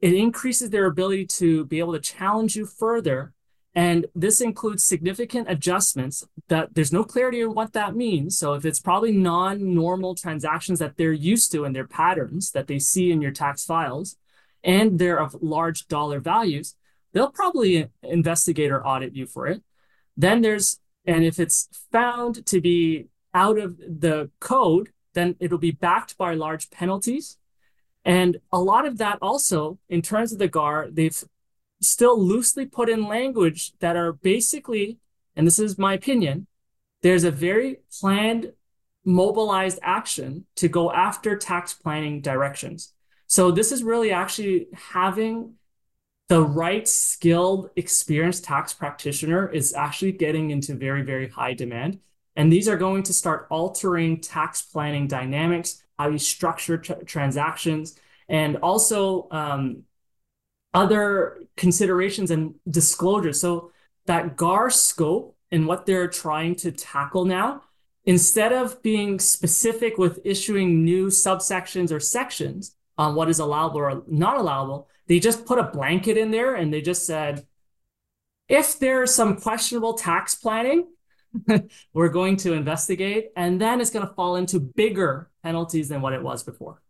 [0.01, 3.33] it increases their ability to be able to challenge you further
[3.75, 8.37] and this includes significant adjustments that there's no clarity on what that means.
[8.37, 12.81] So if it's probably non-normal transactions that they're used to and their patterns that they
[12.81, 14.17] see in your tax files,
[14.65, 16.75] and they're of large dollar values,
[17.13, 19.63] they'll probably investigate or audit you for it.
[20.17, 25.71] Then there's, and if it's found to be out of the code, then it'll be
[25.71, 27.39] backed by large penalties.
[28.05, 31.23] And a lot of that also, in terms of the GAR, they've
[31.83, 34.99] still loosely put in language that are basically,
[35.37, 36.47] and this is my opinion,
[37.03, 38.53] there's a very planned,
[39.05, 42.93] mobilized action to go after tax planning directions.
[43.27, 45.55] So this is really actually having
[46.29, 51.99] the right skilled, experienced tax practitioner is actually getting into very, very high demand.
[52.37, 57.99] And these are going to start altering tax planning dynamics, how you structure tra- transactions,
[58.29, 59.83] and also um,
[60.73, 63.39] other considerations and disclosures.
[63.41, 63.73] So
[64.07, 67.63] that GAR scope and what they're trying to tackle now,
[68.05, 74.03] instead of being specific with issuing new subsections or sections on what is allowable or
[74.09, 77.45] not allowable, they just put a blanket in there and they just said,
[78.49, 80.87] if there's some questionable tax planning,
[81.93, 83.31] we're going to investigate.
[83.37, 86.81] And then it's going to fall into bigger penalties than what it was before.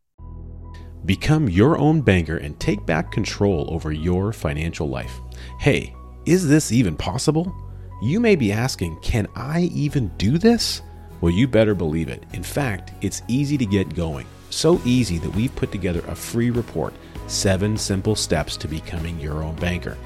[1.06, 5.18] Become your own banker and take back control over your financial life.
[5.58, 5.94] Hey,
[6.26, 7.54] is this even possible?
[8.02, 10.82] You may be asking, can I even do this?
[11.20, 12.24] Well, you better believe it.
[12.32, 14.26] In fact, it's easy to get going.
[14.50, 16.94] So easy that we've put together a free report
[17.26, 19.96] Seven Simple Steps to Becoming Your Own Banker.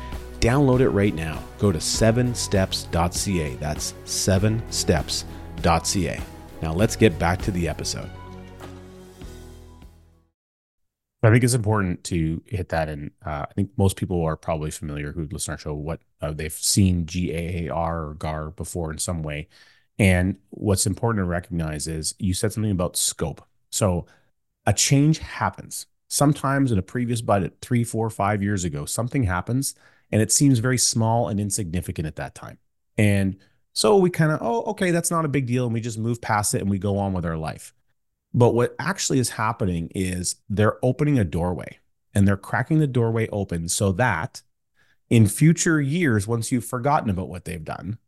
[0.45, 1.43] Download it right now.
[1.59, 3.55] Go to 7steps.ca.
[3.55, 6.23] That's 7steps.ca.
[6.61, 8.11] Now let's get back to the episode.
[11.23, 14.71] I think it's important to hit that, and uh, I think most people are probably
[14.71, 15.73] familiar who listen to our show.
[15.73, 19.49] What uh, they've seen GAAR or GAR before in some way,
[19.99, 23.41] and what's important to recognize is you said something about scope.
[23.71, 24.05] So
[24.67, 25.87] a change happens.
[26.09, 29.75] sometimes in a previous budget, three, four, five years ago, something happens
[30.15, 32.57] and it seems very small and insignificant at that time.
[32.97, 33.37] And
[33.73, 35.65] so we kind of, oh, okay, that's not a big deal.
[35.65, 37.75] And we just move past it and we go on with our life.
[38.33, 41.81] But what actually is happening is they're opening a doorway
[42.15, 44.43] and they're cracking the doorway open so that
[45.11, 47.99] in future years, once you've forgotten about what they've done,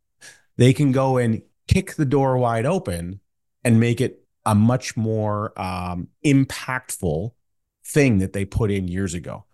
[0.56, 3.18] they can go and kick the door wide open
[3.64, 7.32] and make it a much more um, impactful
[7.84, 9.44] thing that they put in years ago.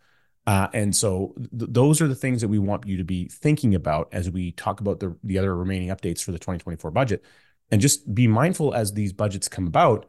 [0.47, 3.75] Uh, and so th- those are the things that we want you to be thinking
[3.75, 7.25] about as we talk about the, the other remaining updates for the 2024 budget.
[7.71, 10.07] And just be mindful as these budgets come about,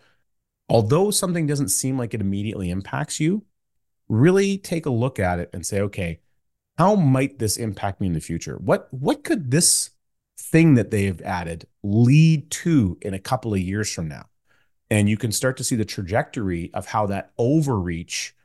[0.68, 3.46] although something doesn't seem like it immediately impacts you,
[4.10, 6.20] really take a look at it and say, okay,
[6.78, 8.58] how might this impact me in the future?
[8.58, 9.92] What what could this
[10.38, 14.26] thing that they have added lead to in a couple of years from now?
[14.90, 18.36] And you can start to see the trajectory of how that overreach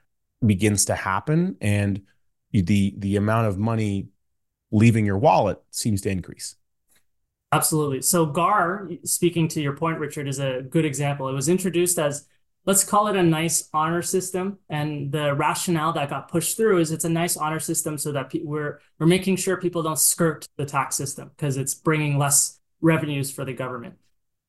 [0.44, 2.02] begins to happen and
[2.52, 4.08] the the amount of money
[4.70, 6.56] leaving your wallet seems to increase.
[7.52, 8.02] Absolutely.
[8.02, 11.28] So GAAR, speaking to your point, Richard, is a good example.
[11.28, 12.26] It was introduced as
[12.66, 14.58] let's call it a nice honor system.
[14.68, 18.30] And the rationale that got pushed through is it's a nice honor system so that
[18.30, 22.60] pe- we're we're making sure people don't skirt the tax system because it's bringing less
[22.82, 23.94] revenues for the government.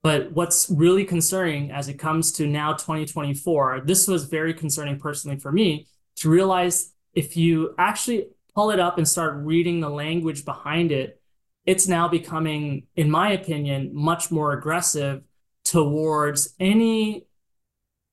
[0.01, 5.37] But what's really concerning as it comes to now 2024, this was very concerning personally
[5.37, 10.45] for me to realize if you actually pull it up and start reading the language
[10.45, 11.21] behind it,
[11.65, 15.21] it's now becoming, in my opinion, much more aggressive
[15.65, 17.25] towards any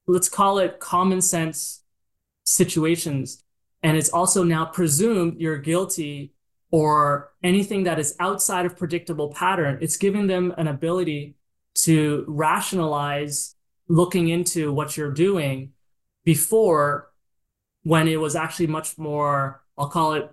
[0.07, 1.83] let's call it common sense
[2.45, 3.43] situations.
[3.83, 6.33] And it's also now presumed you're guilty
[6.71, 9.79] or anything that is outside of predictable pattern.
[9.81, 11.37] It's giving them an ability
[11.83, 13.55] to rationalize
[13.89, 15.73] looking into what you're doing
[16.25, 17.13] before
[17.83, 20.31] when it was actually much more, I'll call it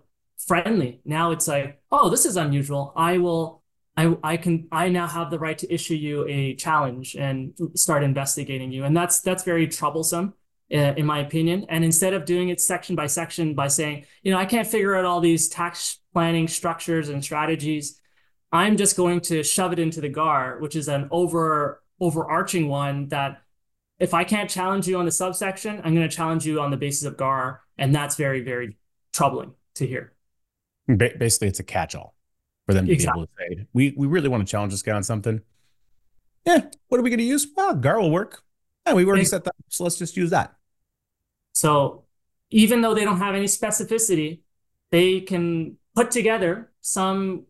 [0.47, 1.01] friendly.
[1.06, 2.93] Now it's like, oh, this is unusual.
[2.95, 3.63] I will
[3.95, 8.03] I, I can I now have the right to issue you a challenge and start
[8.03, 10.34] investigating you, and that's that's very troublesome,
[10.73, 11.67] uh, in my opinion.
[11.69, 14.95] And instead of doing it section by section by saying, you know, I can't figure
[14.95, 17.99] out all these tax planning structures and strategies,
[18.53, 23.07] I'm just going to shove it into the GAAR, which is an over overarching one
[23.09, 23.41] that
[23.99, 26.77] if I can't challenge you on the subsection, I'm going to challenge you on the
[26.77, 28.77] basis of GAAR, and that's very very
[29.11, 30.13] troubling to hear.
[30.87, 32.13] Basically, it's a catch-all
[32.67, 33.27] for them to exactly.
[33.37, 35.41] be able to say, we, we really want to challenge this guy on something.
[36.45, 37.47] Yeah, what are we going to use?
[37.55, 38.43] Well, GAAR will work.
[38.85, 40.53] Yeah, we already set that, so let's just use that.
[41.53, 42.03] So
[42.51, 44.41] even though they don't have any specificity,
[44.91, 47.45] they can put together some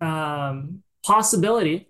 [0.00, 1.88] um, possibility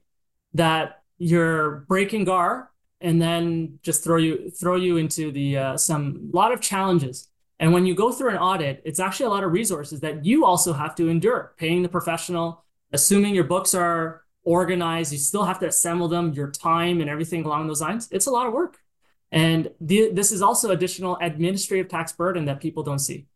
[0.54, 6.30] that you're breaking GAAR and then just throw you throw you into the uh, some
[6.32, 9.52] lot of challenges and when you go through an audit, it's actually a lot of
[9.52, 15.12] resources that you also have to endure, paying the professional, assuming your books are organized,
[15.12, 18.08] you still have to assemble them, your time and everything along those lines.
[18.10, 18.78] It's a lot of work.
[19.32, 23.26] And the, this is also additional administrative tax burden that people don't see.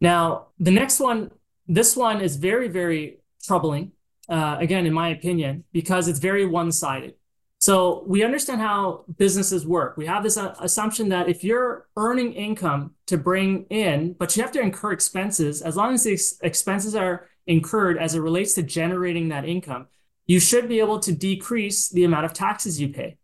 [0.00, 1.32] Now, the next one,
[1.66, 3.92] this one is very, very troubling,
[4.28, 7.14] uh, again, in my opinion, because it's very one sided.
[7.60, 9.96] So we understand how businesses work.
[9.96, 14.42] We have this uh, assumption that if you're earning income to bring in, but you
[14.42, 18.54] have to incur expenses, as long as the ex- expenses are incurred as it relates
[18.54, 19.88] to generating that income,
[20.26, 23.16] you should be able to decrease the amount of taxes you pay.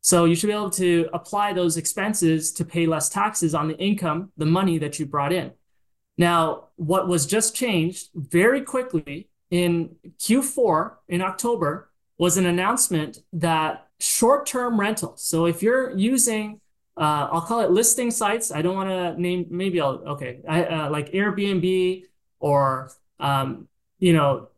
[0.00, 3.78] So you should be able to apply those expenses to pay less taxes on the
[3.78, 5.52] income, the money that you brought in.
[6.18, 13.88] Now, what was just changed very quickly in Q4 in October was an announcement that
[13.98, 15.22] short-term rentals.
[15.22, 16.60] So if you're using,
[16.96, 18.50] uh, I'll call it listing sites.
[18.50, 19.46] I don't want to name.
[19.50, 20.40] Maybe I'll okay.
[20.48, 22.04] I uh, like Airbnb
[22.40, 24.48] or um, you know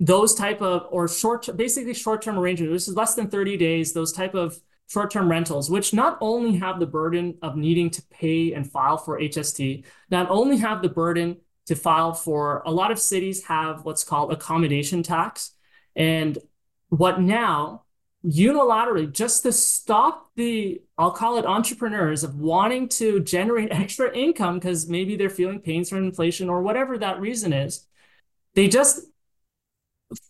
[0.00, 2.72] those type of or short basically short-term arrangements.
[2.72, 3.92] This is less than 30 days.
[3.92, 8.52] Those type of short-term rentals, which not only have the burden of needing to pay
[8.52, 12.98] and file for HST, not only have the burden to file for a lot of
[12.98, 15.52] cities have what's called accommodation tax.
[15.96, 16.38] And
[16.88, 17.84] what now
[18.24, 24.54] unilaterally just to stop the i'll call it entrepreneurs of wanting to generate extra income
[24.54, 27.86] because maybe they're feeling pains from inflation or whatever that reason is
[28.54, 29.00] they just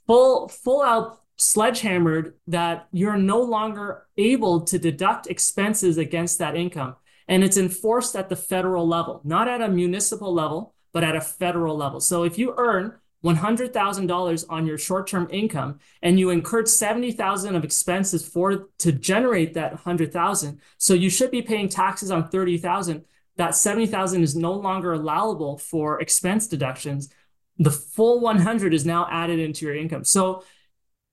[0.07, 6.97] full full out sledgehammered that you're no longer able to deduct expenses against that income
[7.29, 11.21] and it's enforced at the federal level not at a municipal level but at a
[11.21, 12.01] federal level.
[12.01, 18.27] So if you earn $100,000 on your short-term income and you incurred 70,000 of expenses
[18.27, 23.05] for to generate that 100,000 so you should be paying taxes on 30,000
[23.37, 27.13] that 70,000 is no longer allowable for expense deductions,
[27.59, 30.05] the full 100 is now added into your income.
[30.05, 30.45] So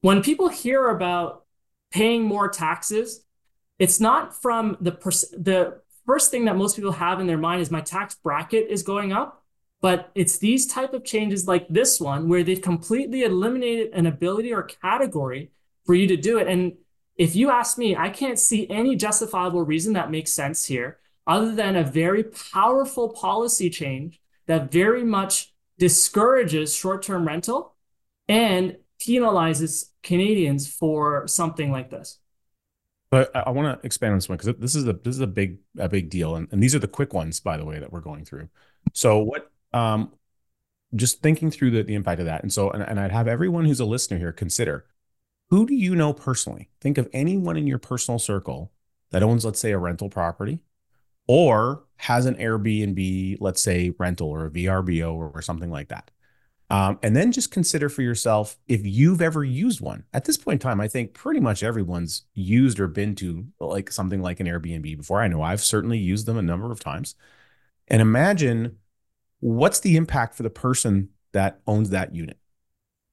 [0.02, 1.46] when people hear about
[1.92, 3.24] paying more taxes,
[3.80, 7.62] it's not from the pers- the first thing that most people have in their mind
[7.62, 9.41] is my tax bracket is going up,
[9.82, 14.54] but it's these type of changes like this one where they've completely eliminated an ability
[14.54, 15.52] or category
[15.86, 16.48] for you to do it.
[16.48, 16.74] And
[17.18, 21.54] if you ask me, I can't see any justifiable reason that makes sense here other
[21.54, 27.76] than a very powerful policy change that very much discourages short-term rental
[28.28, 32.20] and penalizes Canadians for something like this.
[33.10, 35.28] But I, want to expand on this one because this is a this is a
[35.28, 37.92] big a big deal, and, and these are the quick ones, by the way, that
[37.92, 38.48] we're going through.
[38.94, 39.51] So what?
[39.74, 40.11] Um,
[40.93, 43.65] just thinking through the the impact of that, and so and, and I'd have everyone
[43.65, 44.86] who's a listener here consider
[45.51, 46.69] who do you know personally?
[46.80, 48.72] Think of anyone in your personal circle
[49.11, 50.59] that owns, let's say, a rental property
[51.28, 56.09] or has an Airbnb, let's say, rental or a VRBO or, or something like that.
[56.69, 60.05] Um, and then just consider for yourself if you've ever used one.
[60.13, 63.91] At this point in time, I think pretty much everyone's used or been to like
[63.91, 65.22] something like an Airbnb before.
[65.22, 67.15] I know I've certainly used them a number of times.
[67.89, 68.78] And imagine
[69.42, 72.38] what's the impact for the person that owns that unit.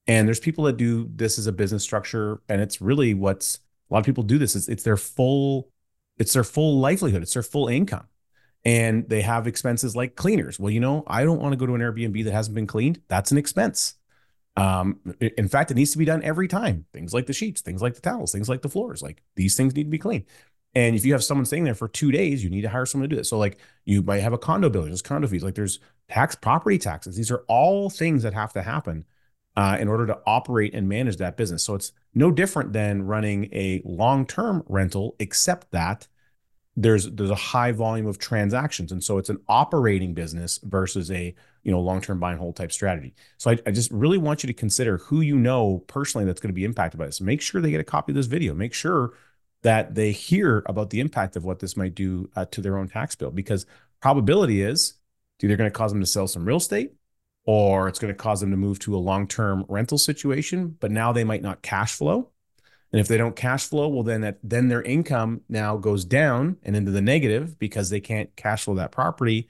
[0.07, 3.59] And there's people that do this as a business structure, and it's really what's
[3.89, 4.55] a lot of people do this.
[4.55, 5.69] It's, it's their full,
[6.17, 7.21] it's their full livelihood.
[7.21, 8.07] It's their full income
[8.65, 10.59] and they have expenses like cleaners.
[10.59, 13.01] Well, you know, I don't want to go to an Airbnb that hasn't been cleaned.
[13.07, 13.95] That's an expense.
[14.57, 16.85] Um, in fact, it needs to be done every time.
[16.93, 19.75] Things like the sheets, things like the towels, things like the floors, like these things
[19.75, 20.25] need to be clean.
[20.75, 23.09] And if you have someone staying there for two days, you need to hire someone
[23.09, 23.25] to do it.
[23.25, 26.77] So, like, you might have a condo building, there's condo fees, like there's tax, property
[26.77, 27.15] taxes.
[27.15, 29.05] These are all things that have to happen
[29.55, 31.63] uh, in order to operate and manage that business.
[31.63, 36.07] So it's no different than running a long-term rental, except that
[36.75, 41.35] there's there's a high volume of transactions and so it's an operating business versus a
[41.63, 44.47] you know long-term buy and hold type strategy so I, I just really want you
[44.47, 47.59] to consider who you know personally that's going to be impacted by this make sure
[47.59, 49.13] they get a copy of this video make sure
[49.63, 52.87] that they hear about the impact of what this might do uh, to their own
[52.87, 53.65] tax bill because
[53.99, 54.93] probability is
[55.39, 56.93] it's either going to cause them to sell some real estate
[57.45, 61.11] or it's going to cause them to move to a long-term rental situation but now
[61.11, 62.29] they might not cash flow
[62.91, 66.57] and if they don't cash flow, well, then that, then their income now goes down
[66.63, 69.47] and into the negative because they can't cash flow that property.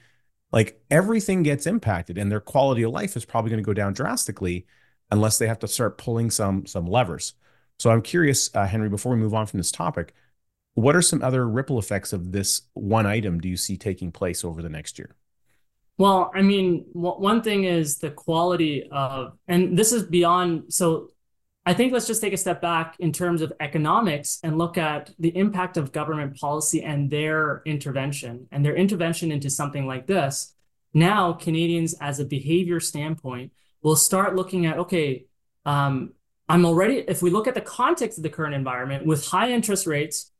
[0.51, 3.93] Like everything gets impacted, and their quality of life is probably going to go down
[3.93, 4.65] drastically
[5.11, 7.33] unless they have to start pulling some some levers.
[7.77, 10.13] So I'm curious, uh, Henry, before we move on from this topic,
[10.73, 14.43] what are some other ripple effects of this one item do you see taking place
[14.43, 15.15] over the next year?
[15.99, 20.73] Well, I mean, one thing is the quality of, and this is beyond.
[20.73, 21.09] So
[21.65, 25.11] I think let's just take a step back in terms of economics and look at
[25.19, 30.53] the impact of government policy and their intervention and their intervention into something like this.
[30.93, 33.51] Now, Canadians, as a behavior standpoint,
[33.83, 35.25] will start looking at okay,
[35.65, 36.13] um,
[36.47, 39.85] I'm already, if we look at the context of the current environment with high interest
[39.85, 40.31] rates,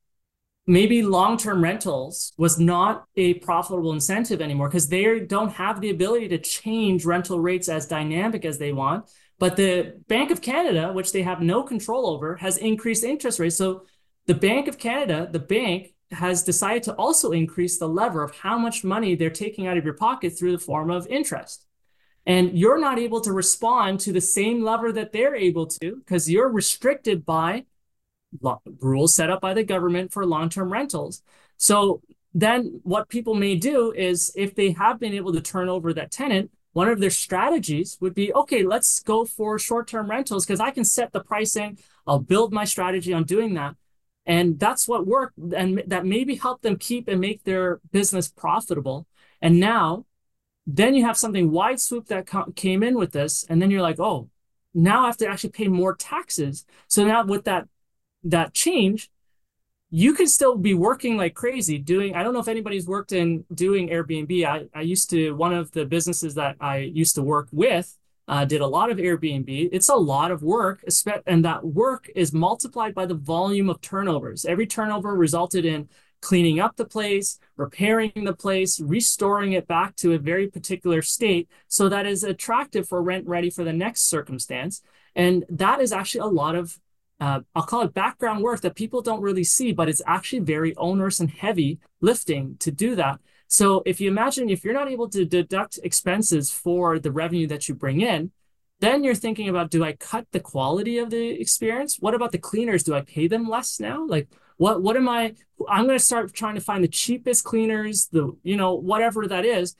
[0.70, 6.28] maybe long-term rentals was not a profitable incentive anymore because they don't have the ability
[6.30, 9.10] to change rental rates as dynamic as they want
[9.40, 13.56] but the Bank of Canada, which they have no control over, has increased interest rates.
[13.56, 13.86] So
[14.28, 18.58] the Bank of Canada, the bank, has decided to also increase the lever of how
[18.58, 21.66] much money they're taking out of your pocket through the form of interest.
[22.26, 26.30] And you're not able to respond to the same lever that they're able to because
[26.30, 27.66] you're restricted by
[28.82, 31.22] rules set up by the government for long term rentals.
[31.58, 32.02] So
[32.34, 36.12] then what people may do is if they have been able to turn over that
[36.12, 40.72] tenant, one of their strategies would be okay let's go for short-term rentals because i
[40.72, 41.78] can set the pricing.
[42.06, 43.76] I'll build my strategy on doing that.
[44.26, 49.08] And that's what worked and that maybe helped them keep and make their business profitable.
[49.42, 50.06] And now
[50.68, 54.00] then you have something wide swoop that came in with this and then you're like
[54.00, 54.30] oh
[54.74, 56.66] now i have to actually pay more taxes.
[56.88, 57.68] So now with that
[58.24, 59.10] that change
[59.92, 63.44] you could still be working like crazy doing i don't know if anybody's worked in
[63.54, 64.46] doing airbnb.
[64.46, 67.98] I, I used to one of the businesses that i used to work with
[68.30, 69.70] uh, did a lot of airbnb.
[69.72, 70.84] It's a lot of work
[71.26, 74.46] and that work is multiplied by the volume of turnovers.
[74.46, 75.90] Every turnover resulted in
[76.22, 81.50] cleaning up the place repairing the place restoring it back to a very particular state.
[81.68, 84.82] So that is attractive for rent ready for the next circumstance.
[85.16, 86.78] And that is actually a lot of
[87.20, 90.76] uh, I'll call it background work that people don't really see, but it's actually very
[90.76, 93.20] onerous and heavy lifting to do that.
[93.48, 97.68] So if you imagine if you're not able to deduct expenses for the revenue that
[97.68, 98.32] you bring in,
[98.80, 101.98] then you're thinking about do I cut the quality of the experience?
[102.00, 102.84] What about the cleaners?
[102.84, 104.06] Do I pay them less now?
[104.08, 105.36] Like What what am I?
[105.70, 109.46] I'm going to start trying to find the cheapest cleaners, the you know whatever that
[109.46, 109.76] is.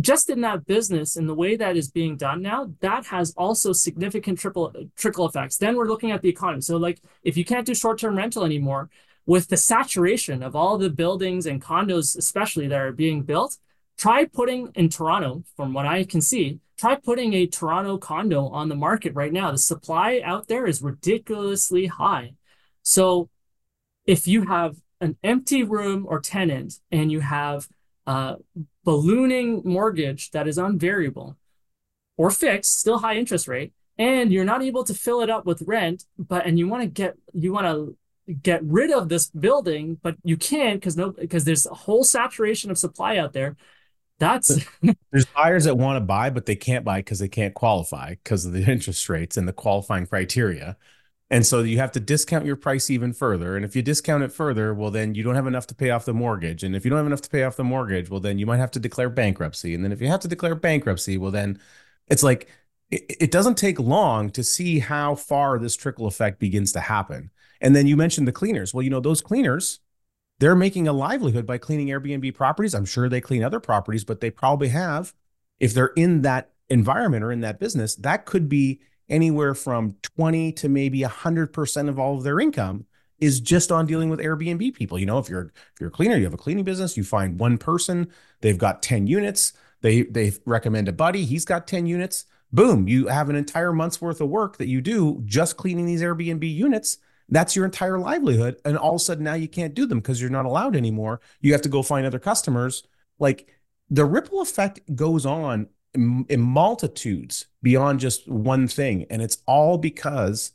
[0.00, 3.72] Just in that business and the way that is being done now, that has also
[3.72, 5.56] significant triple trickle effects.
[5.56, 6.60] Then we're looking at the economy.
[6.60, 8.90] So like if you can't do short term rental anymore,
[9.26, 13.58] with the saturation of all the buildings and condos, especially that are being built,
[13.98, 18.68] try putting in Toronto, from what I can see, try putting a Toronto condo on
[18.68, 19.50] the market right now.
[19.50, 22.34] The supply out there is ridiculously high.
[22.82, 23.28] So
[24.06, 27.68] if you have an empty room or tenant and you have
[28.06, 28.36] a
[28.88, 31.36] ballooning mortgage that is unvariable
[32.16, 35.62] or fixed, still high interest rate, and you're not able to fill it up with
[35.66, 37.94] rent, but and you want to get you want to
[38.42, 42.70] get rid of this building, but you can't because no because there's a whole saturation
[42.70, 43.58] of supply out there
[44.18, 44.64] that's
[45.10, 48.46] there's buyers that want to buy, but they can't buy because they can't qualify because
[48.46, 50.78] of the interest rates and the qualifying criteria.
[51.30, 53.54] And so you have to discount your price even further.
[53.54, 56.06] And if you discount it further, well, then you don't have enough to pay off
[56.06, 56.64] the mortgage.
[56.64, 58.56] And if you don't have enough to pay off the mortgage, well, then you might
[58.56, 59.74] have to declare bankruptcy.
[59.74, 61.60] And then if you have to declare bankruptcy, well, then
[62.06, 62.48] it's like
[62.90, 67.30] it, it doesn't take long to see how far this trickle effect begins to happen.
[67.60, 68.72] And then you mentioned the cleaners.
[68.72, 69.80] Well, you know, those cleaners,
[70.38, 72.74] they're making a livelihood by cleaning Airbnb properties.
[72.74, 75.12] I'm sure they clean other properties, but they probably have,
[75.60, 80.52] if they're in that environment or in that business, that could be anywhere from 20
[80.52, 82.86] to maybe 100% of all of their income
[83.20, 84.98] is just on dealing with Airbnb people.
[84.98, 87.38] You know, if you're if you're a cleaner, you have a cleaning business, you find
[87.38, 88.08] one person,
[88.40, 92.26] they've got 10 units, they they recommend a buddy, he's got 10 units.
[92.52, 96.00] Boom, you have an entire month's worth of work that you do just cleaning these
[96.00, 96.98] Airbnb units
[97.28, 98.60] that's your entire livelihood.
[98.64, 101.20] And all of a sudden now you can't do them because you're not allowed anymore.
[101.40, 102.82] You have to go find other customers.
[103.18, 103.54] Like
[103.90, 109.06] the ripple effect goes on in, in multitudes beyond just one thing.
[109.10, 110.52] And it's all because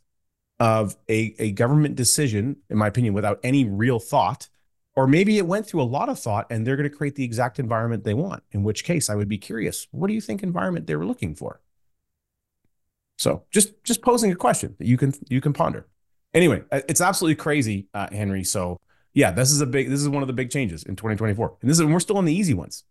[0.60, 4.50] of a, a government decision, in my opinion, without any real thought.
[4.96, 7.24] Or maybe it went through a lot of thought and they're going to create the
[7.24, 10.44] exact environment they want, in which case I would be curious, what do you think
[10.44, 11.62] environment they were looking for?
[13.18, 15.88] So just just posing a question that you can you can ponder
[16.34, 18.44] anyway, uh, it's absolutely crazy, uh, Henry.
[18.44, 18.80] So
[19.14, 19.90] yeah, this is a big.
[19.90, 22.26] This is one of the big changes in 2024, and this is we're still on
[22.26, 22.84] the easy ones.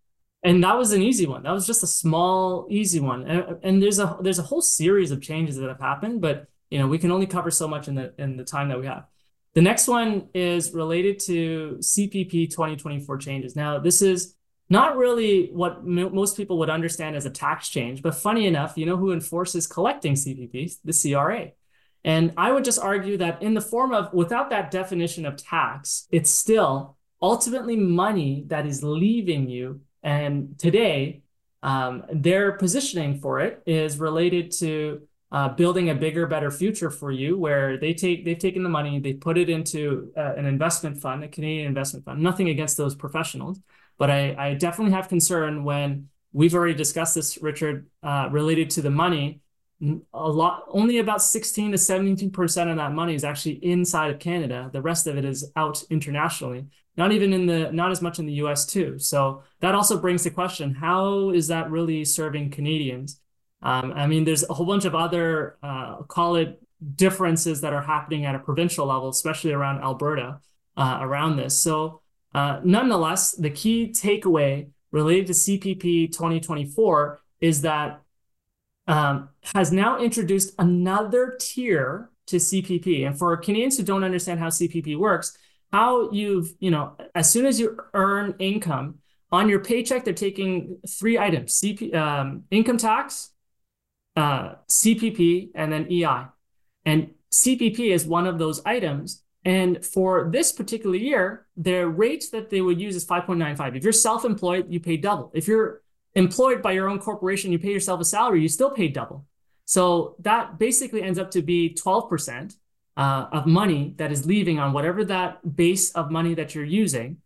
[0.43, 1.45] And that was an easy one.
[1.45, 3.29] That was just a small, easy one.
[3.29, 6.79] And, and there's a there's a whole series of changes that have happened, but you
[6.79, 9.07] know we can only cover so much in the in the time that we have.
[9.55, 13.55] The next one is related to CPP 2024 changes.
[13.55, 14.35] Now, this is
[14.71, 18.79] not really what m- most people would understand as a tax change, but funny enough,
[18.79, 20.77] you know who enforces collecting CPP?
[20.85, 21.51] The CRA.
[22.05, 26.09] And I would just argue that in the form of, without that definition of tax,
[26.11, 29.83] it's still ultimately money that is leaving you.
[30.03, 31.23] And today,
[31.63, 37.11] um, their positioning for it is related to uh, building a bigger, better future for
[37.11, 41.01] you, where they take they've taken the money, they put it into uh, an investment
[41.01, 42.21] fund, a Canadian investment fund.
[42.21, 43.59] Nothing against those professionals,
[43.97, 48.83] but I, I definitely have concern when we've already discussed this, Richard, uh, related to
[48.83, 49.41] the money.
[50.13, 54.21] A lot only about 16 to 17 percent of that money is actually inside of
[54.21, 54.69] canada.
[54.73, 58.27] The rest of it is out internationally not even in the not as much in
[58.27, 58.99] the us too.
[58.99, 63.21] So that also brings the question how is that really serving canadians?
[63.65, 66.61] Um, i mean there's a whole bunch of other uh, call it
[66.97, 70.41] differences that are happening at a provincial level especially around alberta
[70.77, 71.57] uh, around this.
[71.57, 72.01] So
[72.35, 78.03] uh, nonetheless the key takeaway related to cpp 2024 is that
[78.87, 83.07] um, has now introduced another tier to CPP.
[83.07, 85.37] And for Canadians who don't understand how CPP works,
[85.73, 88.99] how you've, you know, as soon as you earn income
[89.31, 93.31] on your paycheck, they're taking three items CP, um, income tax,
[94.17, 96.27] uh, CPP, and then EI.
[96.85, 99.23] And CPP is one of those items.
[99.45, 103.77] And for this particular year, the rate that they would use is 5.95.
[103.77, 105.33] If you're self employed, you pay double.
[105.35, 105.83] If you're
[106.15, 109.25] employed by your own corporation, you pay yourself a salary, you still pay double.
[109.65, 112.55] So that basically ends up to be 12%
[112.97, 117.19] uh, of money that is leaving on whatever that base of money that you're using.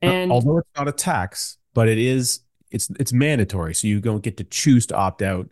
[0.00, 3.74] And although it's not a tax, but it is it's it's mandatory.
[3.74, 5.48] So you don't get to choose to opt out.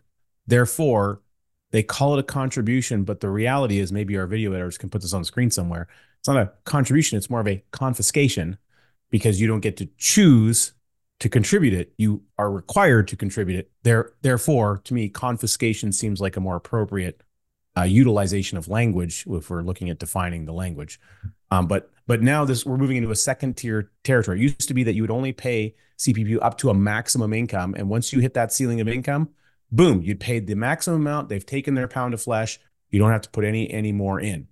[0.47, 1.21] Therefore,
[1.71, 5.01] they call it a contribution, but the reality is maybe our video editors can put
[5.01, 5.87] this on the screen somewhere.
[6.19, 8.57] It's not a contribution, it's more of a confiscation
[9.09, 10.73] because you don't get to choose
[11.19, 13.71] to contribute it, you are required to contribute it.
[13.83, 17.21] There, therefore, to me, confiscation seems like a more appropriate
[17.77, 20.99] uh, utilization of language if we're looking at defining the language.
[21.49, 24.39] Um, but but now this we're moving into a second tier territory.
[24.39, 27.75] It used to be that you would only pay CPP up to a maximum income,
[27.77, 29.29] and once you hit that ceiling of income,
[29.71, 31.29] boom, you'd paid the maximum amount.
[31.29, 32.59] They've taken their pound of flesh.
[32.89, 34.47] You don't have to put any any more in.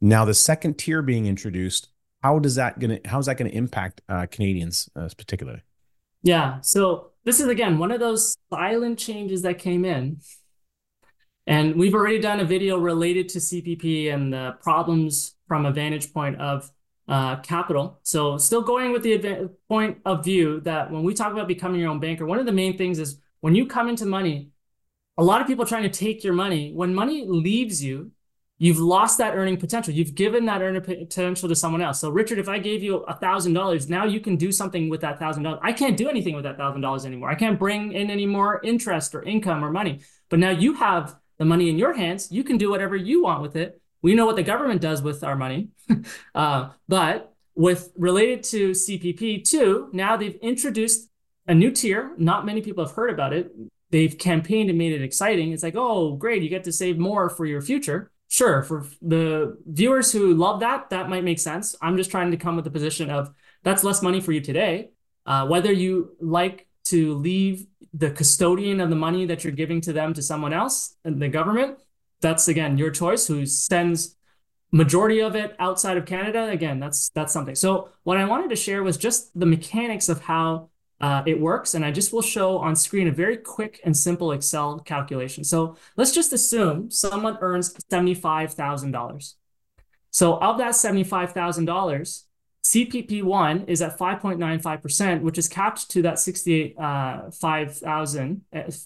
[0.00, 1.88] Now the second tier being introduced
[2.22, 5.62] how does that gonna how is that gonna impact uh, Canadians uh, particularly?
[6.22, 6.60] Yeah.
[6.62, 10.20] So this is again one of those silent changes that came in.
[11.48, 16.12] And we've already done a video related to CPP and the problems from a vantage
[16.12, 16.70] point of
[17.08, 18.00] uh, capital.
[18.02, 21.88] So still going with the point of view that when we talk about becoming your
[21.88, 24.50] own banker, one of the main things is when you come into money,
[25.16, 26.74] a lot of people trying to take your money.
[26.74, 28.12] When money leaves you,
[28.58, 29.94] you've lost that earning potential.
[29.94, 31.98] You've given that earning potential to someone else.
[31.98, 35.00] So Richard, if I gave you a thousand dollars, now you can do something with
[35.00, 35.60] that thousand dollars.
[35.62, 37.30] I can't do anything with that thousand dollars anymore.
[37.30, 40.00] I can't bring in any more interest or income or money.
[40.28, 42.30] But now you have the money in your hands.
[42.30, 43.80] You can do whatever you want with it.
[44.02, 45.68] We know what the government does with our money.
[46.34, 51.08] uh, but with related to CPP two, now they've introduced
[51.46, 52.12] a new tier.
[52.16, 53.52] Not many people have heard about it.
[53.90, 55.52] They've campaigned and made it exciting.
[55.52, 58.10] It's like, oh, great, you get to save more for your future.
[58.28, 61.74] Sure, for the viewers who love that, that might make sense.
[61.80, 63.32] I'm just trying to come with the position of
[63.62, 64.90] that's less money for you today.
[65.24, 69.92] Uh, whether you like to leave the custodian of the money that you're giving to
[69.92, 71.78] them to someone else and the government,
[72.20, 73.26] that's again your choice.
[73.26, 74.16] Who sends
[74.70, 76.48] majority of it outside of Canada?
[76.48, 77.54] Again, that's that's something.
[77.54, 80.70] So what I wanted to share was just the mechanics of how
[81.00, 81.74] uh, it works.
[81.74, 85.44] And I just will show on screen a very quick and simple Excel calculation.
[85.44, 89.34] So let's just assume someone earns $75,000.
[90.10, 92.24] So of that $75,000,
[92.68, 98.42] CPP1 is at 5.95%, which is capped to that 68, uh, 5,000,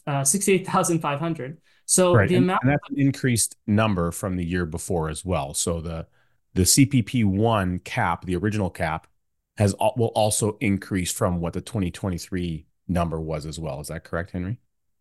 [0.07, 1.59] uh, 68,500.
[1.85, 2.29] So right.
[2.29, 5.53] the and, amount and that's an increased number from the year before as well.
[5.53, 6.07] So the
[6.55, 9.09] the CPP1 cap, the original cap,
[9.57, 13.81] has will also increase from what the 2023 number was as well.
[13.81, 14.59] Is that correct, Henry?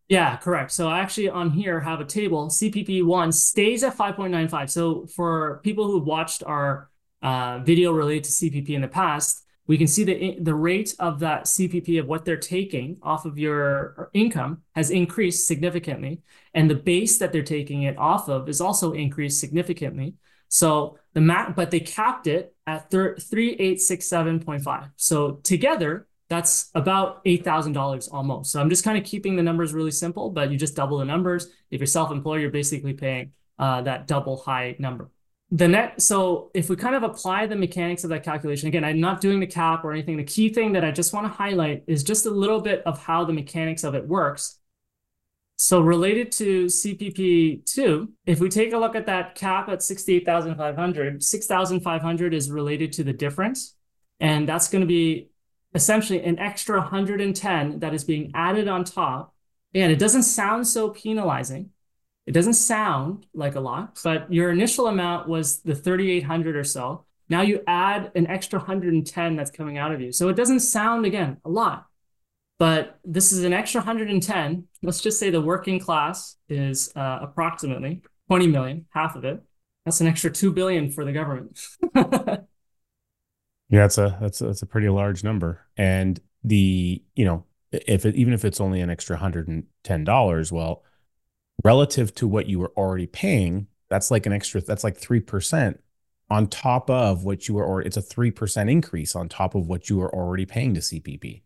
[0.09, 0.71] Yeah, correct.
[0.71, 2.47] So I actually on here have a table.
[2.47, 4.69] CPP one stays at 5.95.
[4.69, 6.90] So for people who watched our
[7.21, 11.19] uh, video related to CPP in the past, we can see the the rate of
[11.19, 16.21] that CPP of what they're taking off of your income has increased significantly,
[16.53, 20.15] and the base that they're taking it off of is also increased significantly.
[20.49, 24.91] So the mat, but they capped it at 3867.5.
[24.97, 28.51] So together, that's about $8,000 almost.
[28.51, 31.05] So I'm just kind of keeping the numbers really simple, but you just double the
[31.05, 31.47] numbers.
[31.69, 35.09] If you're self-employed, you're basically paying uh, that double high number.
[35.53, 39.01] The net, so if we kind of apply the mechanics of that calculation, again, I'm
[39.01, 40.15] not doing the cap or anything.
[40.15, 43.03] The key thing that I just want to highlight is just a little bit of
[43.03, 44.59] how the mechanics of it works.
[45.57, 52.33] So related to CPP2, if we take a look at that cap at 68,500, 6,500
[52.33, 53.75] is related to the difference.
[54.21, 55.31] And that's going to be
[55.75, 59.35] essentially an extra 110 that is being added on top.
[59.75, 61.71] And it doesn't sound so penalizing.
[62.31, 67.03] It doesn't sound like a lot, but your initial amount was the 3,800 or so.
[67.27, 70.13] Now you add an extra 110 that's coming out of you.
[70.13, 71.87] So it doesn't sound, again, a lot,
[72.57, 74.65] but this is an extra 110.
[74.81, 79.43] Let's just say the working class is uh, approximately 20 million, half of it.
[79.83, 81.59] That's an extra 2 billion for the government.
[81.95, 82.37] yeah,
[83.67, 85.67] that's a that's a, that's a pretty large number.
[85.75, 90.83] And the, you know, if it, even if it's only an extra $110, well,
[91.63, 95.77] relative to what you were already paying, that's like an extra that's like 3%
[96.29, 99.89] on top of what you were or it's a 3% increase on top of what
[99.89, 101.41] you were already paying to CPP.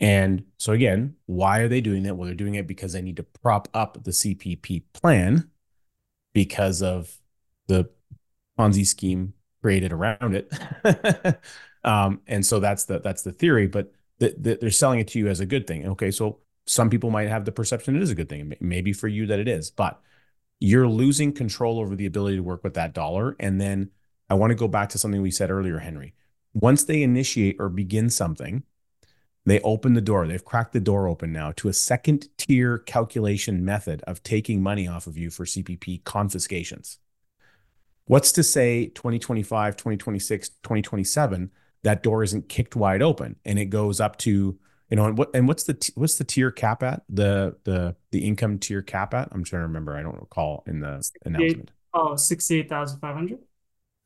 [0.00, 2.16] And so again, why are they doing that?
[2.16, 5.50] Well, they're doing it because they need to prop up the CPP plan
[6.32, 7.18] because of
[7.66, 7.90] the
[8.58, 11.40] Ponzi scheme created around it.
[11.84, 15.18] um, and so that's the that's the theory, but the, the, they're selling it to
[15.18, 15.86] you as a good thing.
[15.88, 18.54] Okay, so some people might have the perception it is a good thing.
[18.60, 20.00] Maybe for you that it is, but
[20.60, 23.36] you're losing control over the ability to work with that dollar.
[23.38, 23.90] And then
[24.30, 26.14] I want to go back to something we said earlier, Henry.
[26.54, 28.62] Once they initiate or begin something,
[29.44, 30.26] they open the door.
[30.26, 34.88] They've cracked the door open now to a second tier calculation method of taking money
[34.88, 36.98] off of you for CPP confiscations.
[38.06, 41.50] What's to say 2025, 2026, 2027
[41.84, 44.58] that door isn't kicked wide open and it goes up to
[44.94, 48.24] you know and what and what's the what's the tier cap at the the the
[48.24, 51.72] income tier cap at I'm trying to remember I don't recall in the announcement.
[51.92, 53.40] Oh, 68,500.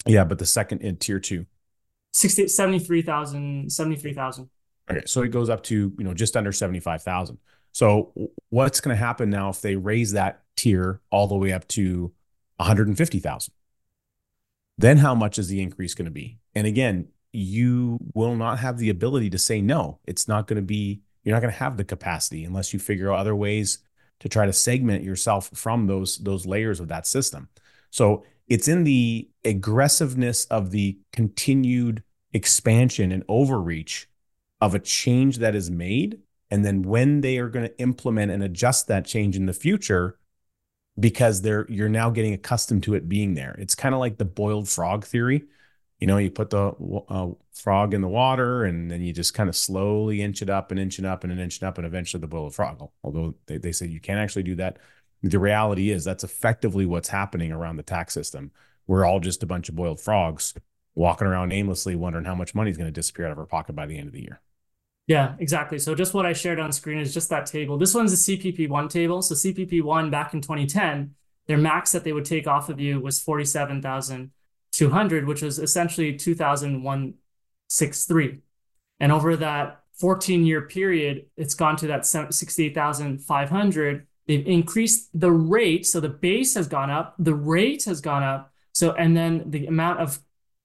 [0.06, 1.44] Yeah, but the second in tier 2.
[2.14, 4.48] 68 73,000 73,000.
[4.90, 7.36] Okay, so it goes up to you know just under seventy five thousand.
[7.72, 11.68] So what's going to happen now if they raise that tier all the way up
[11.68, 12.14] to
[12.56, 13.52] one hundred and fifty thousand?
[14.78, 16.38] Then how much is the increase going to be?
[16.54, 19.98] And again, you will not have the ability to say no.
[20.06, 21.02] It's not going to be.
[21.22, 23.78] You're not going to have the capacity unless you figure out other ways
[24.20, 27.48] to try to segment yourself from those those layers of that system.
[27.90, 32.02] So it's in the aggressiveness of the continued
[32.32, 34.08] expansion and overreach
[34.60, 36.20] of a change that is made
[36.50, 40.18] and then when they are going to implement and adjust that change in the future
[40.98, 44.24] because they're you're now getting accustomed to it being there it's kind of like the
[44.24, 45.44] boiled frog theory
[45.98, 46.72] you know you put the
[47.08, 50.70] uh, frog in the water and then you just kind of slowly inch it up
[50.70, 53.34] and inch it up and an inch it up and eventually the boiled frog although
[53.46, 54.78] they, they say you can't actually do that
[55.22, 58.50] the reality is that's effectively what's happening around the tax system
[58.86, 60.54] we're all just a bunch of boiled frogs
[60.94, 63.74] walking around aimlessly wondering how much money is going to disappear out of our pocket
[63.74, 64.40] by the end of the year
[65.08, 65.78] yeah, exactly.
[65.78, 67.78] So just what I shared on screen is just that table.
[67.78, 69.22] This one's a CPP1 table.
[69.22, 71.14] So CPP1 back in 2010,
[71.46, 73.18] their max that they would take off of you was
[74.72, 78.38] 47,200, which was essentially 2,163.
[79.00, 84.06] And over that 14 year period, it's gone to that 68,500.
[84.26, 85.86] They've increased the rate.
[85.86, 88.52] So the base has gone up, the rate has gone up.
[88.72, 90.20] So, and then the amount of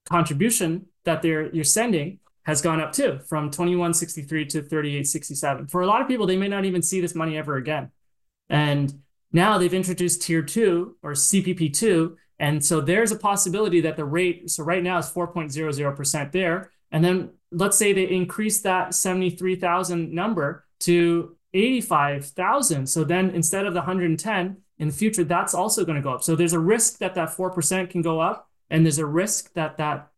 [0.08, 5.66] contribution that they're you're sending has gone up too from 2163 to 3867.
[5.68, 7.90] For a lot of people, they may not even see this money ever again.
[8.50, 9.00] And
[9.32, 12.16] now they've introduced tier two or CPP2.
[12.38, 16.70] And so there's a possibility that the rate, so right now is 4.00% there.
[16.90, 22.86] And then let's say they increase that 73,000 number to 85,000.
[22.86, 26.22] So then instead of the 110 in the future, that's also going to go up.
[26.22, 28.48] So there's a risk that that 4% can go up.
[28.70, 30.10] And there's a risk that that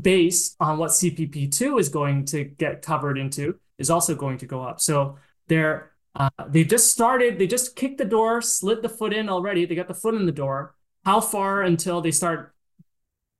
[0.00, 4.62] base on what CPP2 is going to get covered into is also going to go
[4.62, 4.80] up.
[4.80, 5.16] So
[5.48, 9.64] they're uh, they just started, they just kicked the door, slid the foot in already.
[9.64, 10.74] They got the foot in the door.
[11.04, 12.54] How far until they start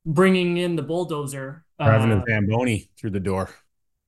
[0.04, 1.64] bringing in the bulldozer?
[1.78, 3.50] Driving uh, a Zamboni through the door.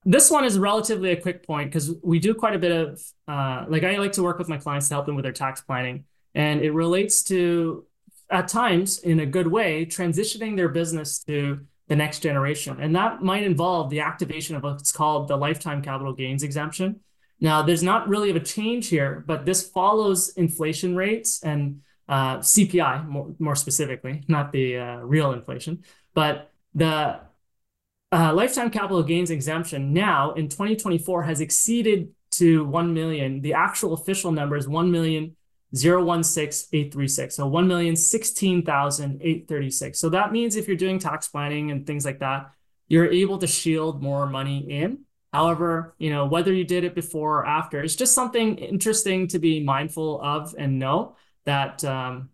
[0.05, 3.65] This one is relatively a quick point because we do quite a bit of, uh,
[3.69, 6.05] like, I like to work with my clients to help them with their tax planning.
[6.35, 7.87] And it relates to,
[8.29, 12.79] at times, in a good way, transitioning their business to the next generation.
[12.81, 17.01] And that might involve the activation of what's called the lifetime capital gains exemption.
[17.41, 22.39] Now, there's not really of a change here, but this follows inflation rates and uh,
[22.39, 25.85] CPI more, more specifically, not the uh, real inflation.
[26.15, 27.21] But the
[28.13, 33.41] uh, lifetime capital gains exemption now in 2024 has exceeded to 1 million.
[33.41, 35.37] The actual official number is 1 million
[35.75, 37.35] 016836.
[37.35, 39.97] So 1,016,836.
[39.97, 42.51] So that means if you're doing tax planning and things like that,
[42.87, 45.05] you're able to shield more money in.
[45.33, 49.39] However, you know, whether you did it before or after, it's just something interesting to
[49.41, 52.31] be mindful of and know that, um,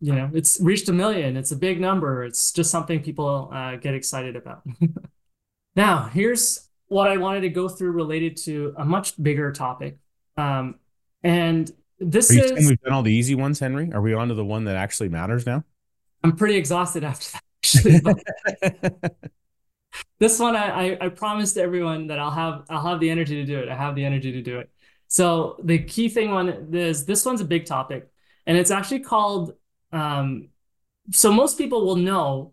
[0.00, 1.36] you know, it's reached a million.
[1.36, 2.24] It's a big number.
[2.24, 4.62] It's just something people uh, get excited about.
[5.76, 9.98] now, here's what I wanted to go through related to a much bigger topic.
[10.36, 10.76] Um,
[11.22, 13.92] and this is we've done all the easy ones, Henry.
[13.92, 15.64] Are we on to the one that actually matters now?
[16.24, 17.42] I'm pretty exhausted after that.
[17.62, 19.00] Actually,
[20.18, 23.44] this one I, I I promised everyone that I'll have I'll have the energy to
[23.44, 23.68] do it.
[23.68, 24.70] I have the energy to do it.
[25.08, 28.10] So the key thing one is this one's a big topic,
[28.50, 29.52] and it's actually called.
[29.92, 30.48] Um,
[31.12, 32.52] so most people will know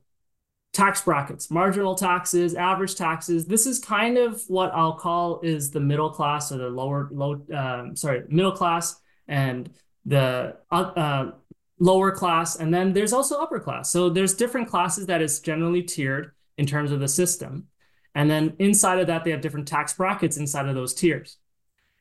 [0.72, 3.48] tax brackets, marginal taxes, average taxes.
[3.48, 7.42] This is kind of what I'll call is the middle class or the lower low.
[7.52, 9.72] Um, sorry, middle class and
[10.06, 11.32] the uh, uh,
[11.80, 13.90] lower class, and then there's also upper class.
[13.90, 17.70] So there's different classes that is generally tiered in terms of the system.
[18.14, 21.38] And then inside of that, they have different tax brackets inside of those tiers.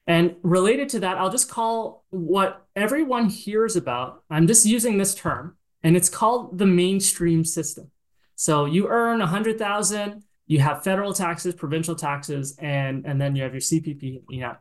[0.06, 4.22] And related to that, I'll just call what everyone hears about.
[4.30, 7.90] I'm just using this term, and it's called the mainstream system.
[8.36, 13.52] So you earn 100,000, you have federal taxes, provincial taxes, and, and then you have
[13.52, 14.22] your CPP.
[14.28, 14.56] You know,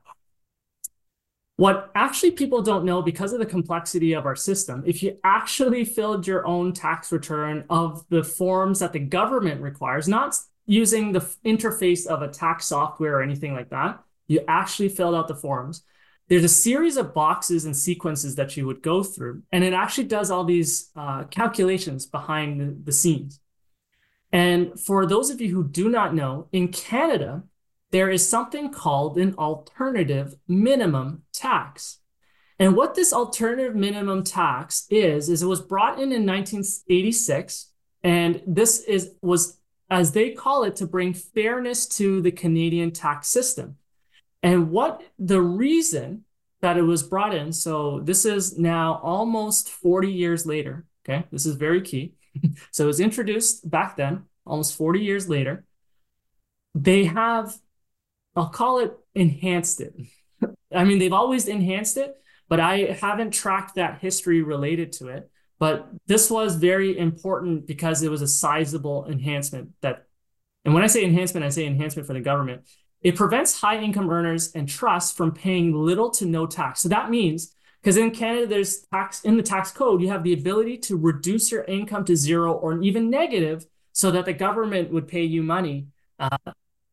[1.57, 5.85] what actually people don't know because of the complexity of our system, if you actually
[5.85, 10.35] filled your own tax return of the forms that the government requires, not
[10.65, 15.27] using the interface of a tax software or anything like that, you actually filled out
[15.27, 15.83] the forms.
[16.27, 20.05] There's a series of boxes and sequences that you would go through, and it actually
[20.05, 23.39] does all these uh, calculations behind the, the scenes.
[24.31, 27.43] And for those of you who do not know, in Canada,
[27.91, 31.99] there is something called an alternative minimum tax.
[32.59, 37.71] And what this alternative minimum tax is, is it was brought in in 1986.
[38.03, 39.59] And this is was,
[39.89, 43.77] as they call it, to bring fairness to the Canadian tax system.
[44.43, 46.23] And what the reason
[46.61, 50.85] that it was brought in, so this is now almost 40 years later.
[51.07, 52.13] Okay, this is very key.
[52.71, 55.65] so it was introduced back then, almost 40 years later.
[56.73, 57.55] They have
[58.35, 59.95] I'll call it enhanced it.
[60.75, 62.15] I mean, they've always enhanced it,
[62.49, 65.29] but I haven't tracked that history related to it.
[65.57, 70.05] But this was very important because it was a sizable enhancement that,
[70.65, 72.63] and when I say enhancement, I say enhancement for the government.
[73.05, 76.81] It prevents high income earners and trusts from paying little to no tax.
[76.81, 80.33] So that means because in Canada, there's tax in the tax code, you have the
[80.33, 85.07] ability to reduce your income to zero or even negative so that the government would
[85.07, 85.85] pay you money
[86.17, 86.35] uh,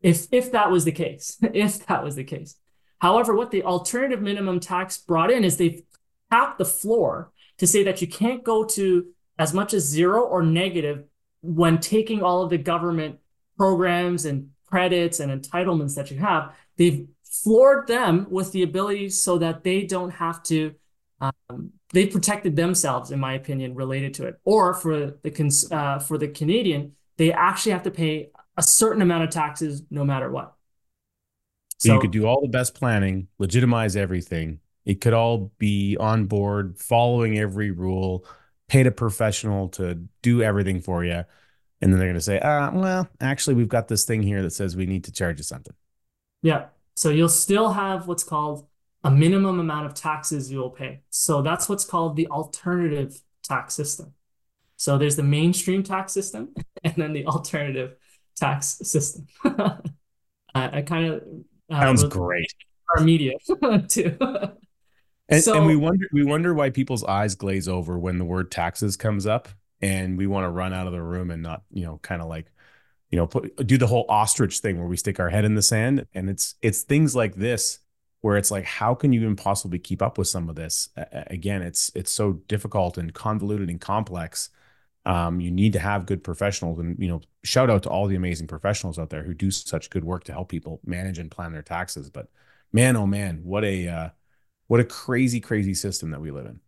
[0.02, 2.56] if, if that was the case, if that was the case.
[2.98, 5.82] However, what the alternative minimum tax brought in is they've
[6.30, 9.06] capped the floor to say that you can't go to
[9.38, 11.04] as much as zero or negative
[11.40, 13.18] when taking all of the government
[13.56, 16.54] programs and credits and entitlements that you have.
[16.78, 20.74] They've floored them with the ability so that they don't have to
[21.20, 24.40] um, they protected themselves, in my opinion, related to it.
[24.44, 29.24] Or for the uh, for the Canadian, they actually have to pay a certain amount
[29.24, 30.54] of taxes no matter what.
[31.78, 34.60] So, so you could do all the best planning, legitimize everything.
[34.84, 38.24] It could all be on board, following every rule,
[38.68, 41.24] paid a professional to do everything for you.
[41.82, 44.52] And then they're going to say, ah, well, actually, we've got this thing here that
[44.52, 45.74] says we need to charge you something.
[46.40, 46.66] Yeah.
[46.94, 48.68] So you'll still have what's called
[49.04, 51.00] a minimum amount of taxes you will pay.
[51.10, 54.14] So that's what's called the alternative tax system.
[54.76, 56.54] So there's the mainstream tax system
[56.84, 57.96] and then the alternative
[58.36, 59.26] tax system.
[59.44, 59.80] I,
[60.54, 61.22] I kind of
[61.70, 62.46] uh, sounds great.
[62.96, 63.32] Our media
[63.88, 64.16] too.
[65.28, 68.50] and, so, and we wonder we wonder why people's eyes glaze over when the word
[68.50, 69.48] taxes comes up,
[69.82, 72.28] and we want to run out of the room and not you know kind of
[72.28, 72.46] like
[73.10, 75.62] you know put do the whole ostrich thing where we stick our head in the
[75.62, 76.06] sand.
[76.14, 77.80] And it's it's things like this
[78.20, 80.88] where it's like how can you even possibly keep up with some of this?
[81.12, 84.50] Again it's it's so difficult and convoluted and complex.
[85.04, 88.16] Um, you need to have good professionals and you know shout out to all the
[88.16, 91.52] amazing professionals out there who do such good work to help people manage and plan
[91.52, 92.08] their taxes.
[92.08, 92.28] But
[92.72, 94.08] man oh man what a uh,
[94.68, 96.60] what a crazy crazy system that we live in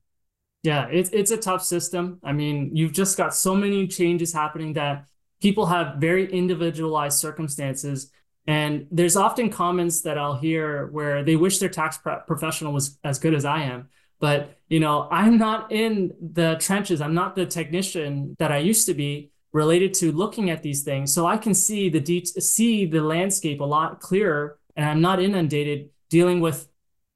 [0.64, 4.72] yeah it's it's a tough system i mean you've just got so many changes happening
[4.72, 5.06] that
[5.40, 8.10] people have very individualized circumstances
[8.46, 13.18] and there's often comments that I'll hear where they wish their tax professional was as
[13.18, 13.88] good as I am.
[14.20, 17.00] But, you know, I'm not in the trenches.
[17.00, 21.12] I'm not the technician that I used to be related to looking at these things.
[21.12, 25.22] So I can see the de- see the landscape a lot clearer and I'm not
[25.22, 26.68] inundated dealing with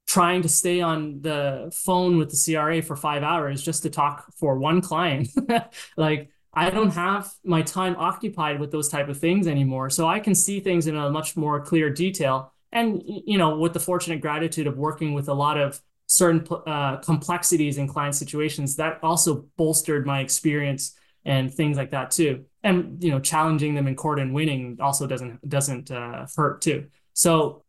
[0.08, 4.32] trying to stay on the phone with the CRA for 5 hours just to talk
[4.34, 5.28] for one client.
[5.96, 9.90] like I don't have my time occupied with those type of things anymore.
[9.90, 12.52] So I can see things in a much more clear detail.
[12.72, 16.96] And, you know, with the fortunate gratitude of working with a lot of certain uh,
[16.96, 20.96] complexities in client situations, that also bolstered my experience
[21.26, 22.46] and things like that too.
[22.64, 26.86] And, you know, challenging them in court and winning also doesn't, doesn't uh, hurt too.
[27.12, 27.62] So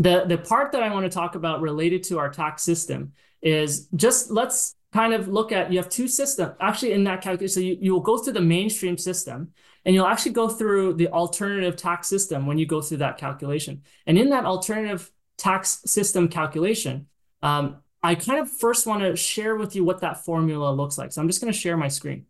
[0.00, 3.86] the, the part that I want to talk about related to our tax system is
[3.94, 7.54] just let's kind of look at you have two systems actually in that calculation.
[7.54, 9.52] So you, you will go through the mainstream system
[9.84, 13.82] and you'll actually go through the alternative tax system when you go through that calculation.
[14.06, 17.06] And in that alternative tax system calculation,
[17.42, 21.12] um, I kind of first want to share with you what that formula looks like.
[21.12, 22.24] So I'm just going to share my screen.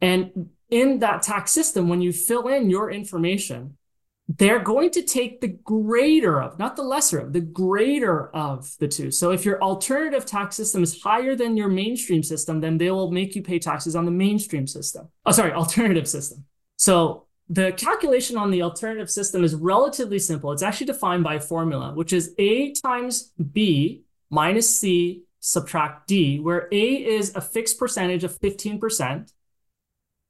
[0.00, 3.76] And in that tax system, when you fill in your information,
[4.28, 8.88] they're going to take the greater of, not the lesser of, the greater of the
[8.88, 9.10] two.
[9.10, 13.10] So if your alternative tax system is higher than your mainstream system, then they will
[13.10, 15.08] make you pay taxes on the mainstream system.
[15.26, 16.44] Oh, sorry, alternative system.
[16.76, 20.52] So the calculation on the alternative system is relatively simple.
[20.52, 26.38] It's actually defined by a formula, which is A times B minus C subtract D,
[26.38, 29.32] where A is a fixed percentage of 15%.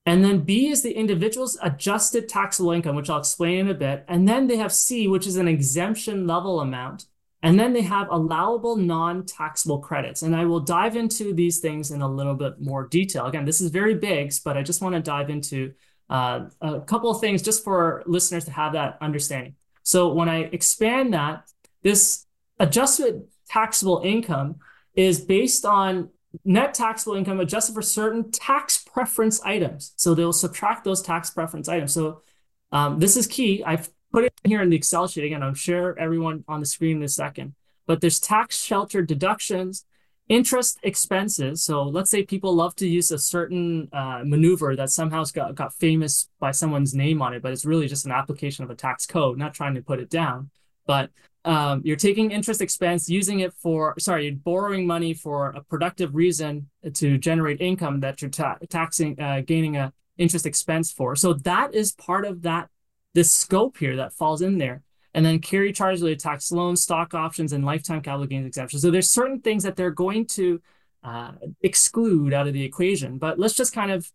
[0.04, 4.04] And then B is the individual's adjusted taxable income, which I'll explain in a bit.
[4.08, 7.06] And then they have C, which is an exemption level amount.
[7.44, 10.22] And then they have allowable non-taxable credits.
[10.22, 13.26] And I will dive into these things in a little bit more detail.
[13.26, 15.72] Again, this is very big, but I just want to dive into
[16.08, 19.54] uh, a couple of things just for listeners to have that understanding.
[19.82, 21.48] So when I expand that,
[21.82, 22.26] this
[22.58, 24.56] adjusted taxable income
[24.94, 26.10] is based on
[26.44, 29.92] net taxable income adjusted for certain tax preference items.
[29.96, 31.92] So they'll subtract those tax preference items.
[31.92, 32.22] So
[32.70, 33.62] um, this is key.
[33.64, 35.42] I've put it here in the Excel sheet again.
[35.42, 37.54] I'll share everyone on the screen in a second.
[37.86, 39.84] But there's tax shelter deductions,
[40.28, 41.62] interest expenses.
[41.62, 45.74] So let's say people love to use a certain uh, maneuver that somehow got, got
[45.74, 49.06] famous by someone's name on it, but it's really just an application of a tax
[49.06, 50.50] code, not trying to put it down.
[50.86, 51.10] But
[51.44, 56.14] um, you're taking interest expense, using it for, sorry, you're borrowing money for a productive
[56.14, 61.16] reason to generate income that you're ta taxing, uh, gaining a interest expense for.
[61.16, 62.68] So that is part of that,
[63.14, 64.82] this scope here that falls in there.
[65.14, 68.78] And then carry charges related tax loans, stock options, and lifetime capital gains exemption.
[68.78, 70.62] So there's certain things that they're going to
[71.02, 73.18] uh, exclude out of the equation.
[73.18, 74.10] But let's just kind of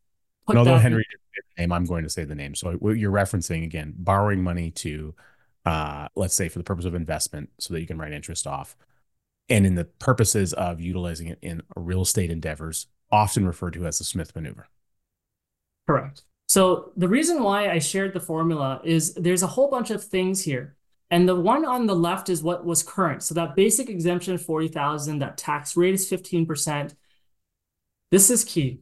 [0.47, 1.05] put and although Henry
[1.57, 2.55] name, I'm going to say the name.
[2.55, 5.13] So you're referencing again borrowing money to,
[5.67, 8.77] uh, let's say, for the purpose of investment, so that you can write interest off,
[9.49, 13.97] and in the purposes of utilizing it in real estate endeavors, often referred to as
[13.97, 14.67] the Smith maneuver.
[15.85, 16.23] Correct.
[16.47, 20.41] So the reason why I shared the formula is there's a whole bunch of things
[20.41, 20.77] here.
[21.09, 23.23] And the one on the left is what was current.
[23.23, 26.95] So that basic exemption 40,000, that tax rate is 15%.
[28.11, 28.79] This is key.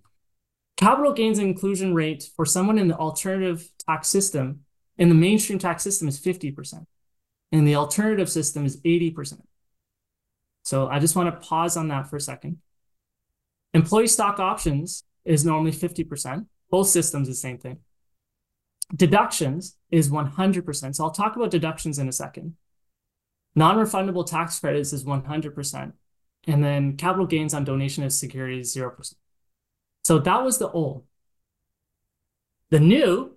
[0.78, 4.64] Capital gains inclusion rate for someone in the alternative tax system,
[4.98, 6.86] in the mainstream tax system is 50%.
[7.52, 9.41] and the alternative system is 80%.
[10.64, 12.58] So I just want to pause on that for a second.
[13.74, 16.48] Employee stock options is normally 50%.
[16.72, 17.78] Both systems, the same thing.
[18.96, 20.96] Deductions is 100%.
[20.96, 22.56] So I'll talk about deductions in a second.
[23.56, 25.93] Non-refundable tax credits is 100%.
[26.48, 29.14] And then capital gains on donation of securities, 0%.
[30.04, 31.04] So that was the old.
[32.70, 33.35] The new,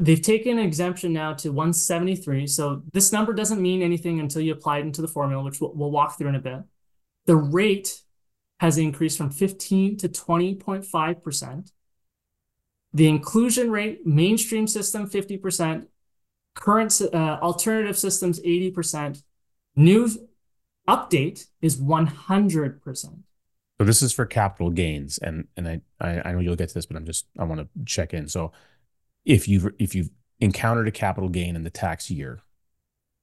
[0.00, 2.46] they've taken an exemption now to 173.
[2.46, 5.72] So this number doesn't mean anything until you apply it into the formula, which we'll,
[5.74, 6.62] we'll walk through in a bit.
[7.26, 8.00] The rate
[8.58, 11.70] has increased from 15 to 20.5%.
[12.92, 15.86] The inclusion rate, mainstream system 50%,
[16.54, 19.22] current uh, alternative systems 80%,
[19.76, 20.08] new
[20.88, 22.80] update is 100%.
[23.78, 26.74] So this is for capital gains, and and I, I I know you'll get to
[26.74, 28.28] this, but I'm just I want to check in.
[28.28, 28.52] So
[29.24, 30.10] if you've if you've
[30.40, 32.40] encountered a capital gain in the tax year,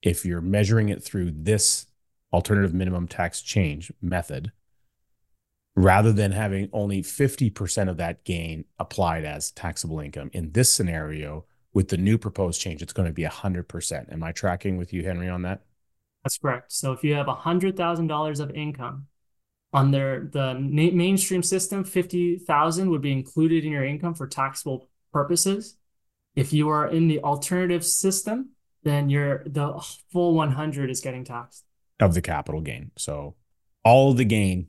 [0.01, 1.87] if you're measuring it through this
[2.31, 4.51] alternative minimum tax change method,
[5.75, 10.29] rather than having only 50% of that gain applied as taxable income.
[10.33, 14.11] In this scenario, with the new proposed change, it's going to be 100%.
[14.11, 15.61] Am I tracking with you, Henry, on that?
[16.23, 16.71] That's correct.
[16.71, 19.07] So if you have $100,000 of income
[19.71, 25.77] on under the mainstream system, 50,000 would be included in your income for taxable purposes.
[26.37, 28.51] If you are in the alternative system,
[28.83, 29.83] then your the
[30.13, 31.65] full 100 is getting taxed
[31.99, 32.91] of the capital gain.
[32.95, 33.35] So
[33.83, 34.67] all the gain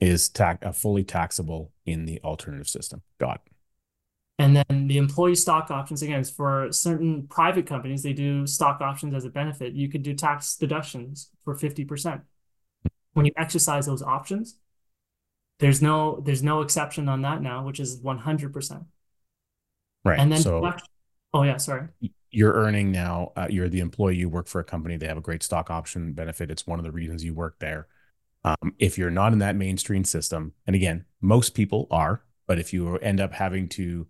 [0.00, 3.02] is tax uh, fully taxable in the alternative system.
[3.20, 3.52] Got it.
[4.40, 9.14] And then the employee stock options again for certain private companies, they do stock options
[9.14, 9.74] as a benefit.
[9.74, 12.22] You could do tax deductions for 50%.
[13.12, 14.56] When you exercise those options,
[15.60, 18.84] there's no there's no exception on that now, which is 100%.
[20.04, 20.18] Right.
[20.18, 20.72] And then so
[21.34, 21.88] oh yeah, sorry.
[22.30, 25.22] You're earning now, uh, you're the employee, you work for a company, they have a
[25.22, 26.50] great stock option benefit.
[26.50, 27.88] It's one of the reasons you work there
[28.44, 32.72] um, if you're not in that mainstream system, and again, most people are, but if
[32.72, 34.06] you end up having to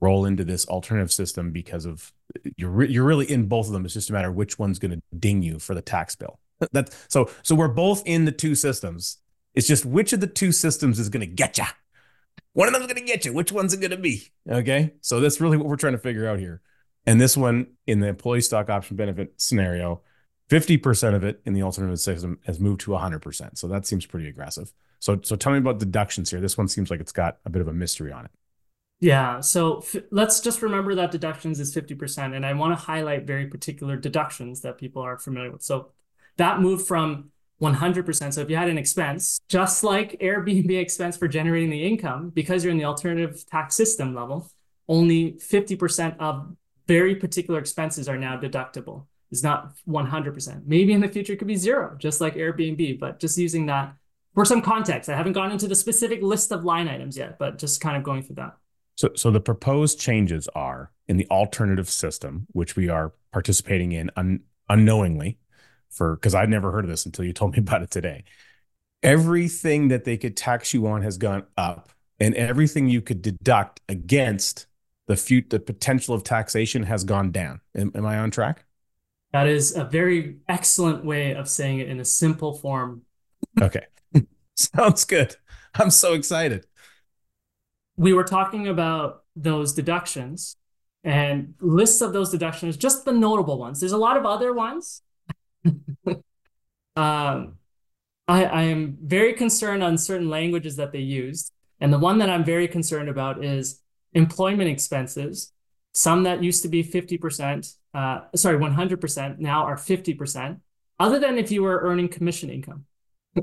[0.00, 2.12] roll into this alternative system because of
[2.56, 4.78] you're re- you're really in both of them, it's just a matter of which one's
[4.78, 6.38] going to ding you for the tax bill.
[6.72, 9.18] That so so we're both in the two systems.
[9.54, 11.64] It's just which of the two systems is going to get you.
[12.52, 13.32] One of them's going to get you.
[13.32, 14.28] Which one's it going to be?
[14.48, 16.62] Okay, so that's really what we're trying to figure out here.
[17.06, 20.02] And this one in the employee stock option benefit scenario
[20.48, 23.58] 50% of it in the alternative system has moved to 100%.
[23.58, 24.72] So that seems pretty aggressive.
[25.00, 26.40] So so tell me about deductions here.
[26.40, 28.30] This one seems like it's got a bit of a mystery on it.
[28.98, 32.34] Yeah, so f- let's just remember that deductions is 50%.
[32.34, 35.62] And I want to highlight very particular deductions that people are familiar with.
[35.62, 35.90] So
[36.38, 37.30] that moved from
[37.60, 38.34] 100%.
[38.34, 42.64] So if you had an expense, just like Airbnb expense for generating the income, because
[42.64, 44.50] you're in the alternative tax system level,
[44.88, 46.54] only 50% of
[46.86, 50.62] very particular expenses are now deductible is not 100%.
[50.66, 53.94] Maybe in the future it could be zero, just like Airbnb, but just using that
[54.34, 55.08] for some context.
[55.08, 58.02] I haven't gone into the specific list of line items yet, but just kind of
[58.02, 58.56] going through that.
[58.94, 64.10] So, so the proposed changes are in the alternative system, which we are participating in
[64.16, 65.38] un- unknowingly
[65.96, 68.24] for because I'd never heard of this until you told me about it today.
[69.02, 73.80] Everything that they could tax you on has gone up, and everything you could deduct
[73.88, 74.66] against
[75.06, 77.60] the fut- the potential of taxation has gone down.
[77.74, 78.64] Am, am I on track?
[79.32, 83.02] That is a very excellent way of saying it in a simple form.
[83.60, 83.86] Okay.
[84.54, 85.36] Sounds good.
[85.74, 86.66] I'm so excited.
[87.96, 90.56] We were talking about those deductions
[91.04, 93.80] and lists of those deductions, just the notable ones.
[93.80, 95.02] There's a lot of other ones.
[96.96, 97.56] um,
[98.28, 101.52] I, I am very concerned on certain languages that they used.
[101.80, 103.80] And the one that I'm very concerned about is
[104.14, 105.52] employment expenses
[105.96, 110.60] some that used to be 50%, uh, sorry, 100% now are 50%,
[111.00, 112.84] other than if you were earning commission income.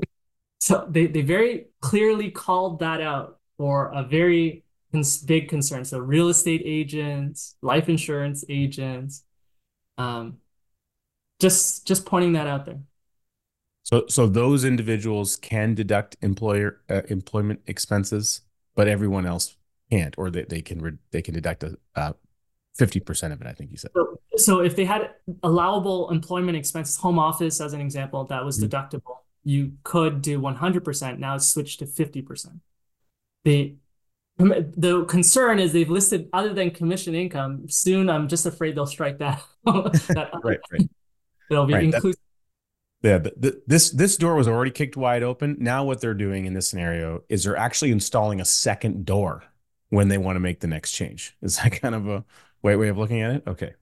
[0.60, 4.62] so they, they very clearly called that out for a very
[4.92, 5.84] cons- big concern.
[5.84, 9.24] So real estate agents, life insurance agents,
[9.98, 10.38] um,
[11.40, 12.80] just just pointing that out there.
[13.84, 18.40] So, so those individuals can deduct employer uh, employment expenses,
[18.74, 19.56] but everyone else
[19.90, 21.64] can't, or they, they can re- they can deduct
[21.94, 22.14] a
[22.74, 23.46] fifty percent of it.
[23.46, 23.90] I think you said.
[23.94, 25.10] So, so, if they had
[25.42, 28.74] allowable employment expenses, home office as an example, that was mm-hmm.
[28.74, 31.20] deductible, you could do one hundred percent.
[31.20, 32.60] Now it's switched to fifty percent.
[33.44, 33.76] The
[34.38, 37.68] the concern is they've listed other than commission income.
[37.68, 39.42] Soon, I'm just afraid they'll strike that.
[39.64, 40.88] that right, right.
[41.54, 42.20] They'll be right, inclusive
[43.04, 45.58] yeah, the, the, this this door was already kicked wide open.
[45.60, 49.44] Now what they're doing in this scenario is they're actually installing a second door
[49.90, 51.36] when they want to make the next change.
[51.42, 52.24] Is that kind of a
[52.62, 53.42] way way of looking at it?
[53.46, 53.74] Okay,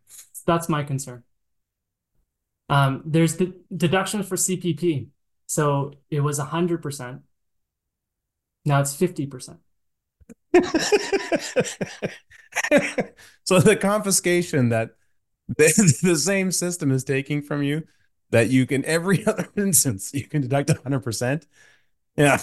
[0.45, 1.23] that's my concern.
[2.69, 5.07] Um, there's the deduction for CPP,
[5.47, 7.23] so it was hundred percent.
[8.65, 9.61] Now it's fifty percent.
[13.45, 14.97] so the confiscation that
[15.59, 17.85] the, the same system is taking from you
[18.31, 21.47] that you can every other instance you can deduct 100%.
[22.17, 22.39] Yeah,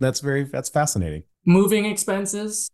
[0.00, 1.24] that's very that's fascinating.
[1.44, 2.70] Moving expenses,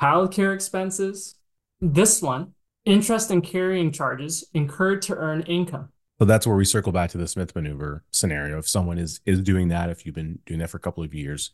[0.00, 1.36] childcare expenses.
[1.80, 2.52] This one,
[2.84, 5.90] interest and carrying charges incurred to earn income.
[6.18, 8.58] So that's where we circle back to the Smith maneuver scenario.
[8.58, 11.12] If someone is is doing that, if you've been doing that for a couple of
[11.12, 11.50] years,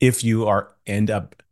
[0.00, 1.42] if you are end up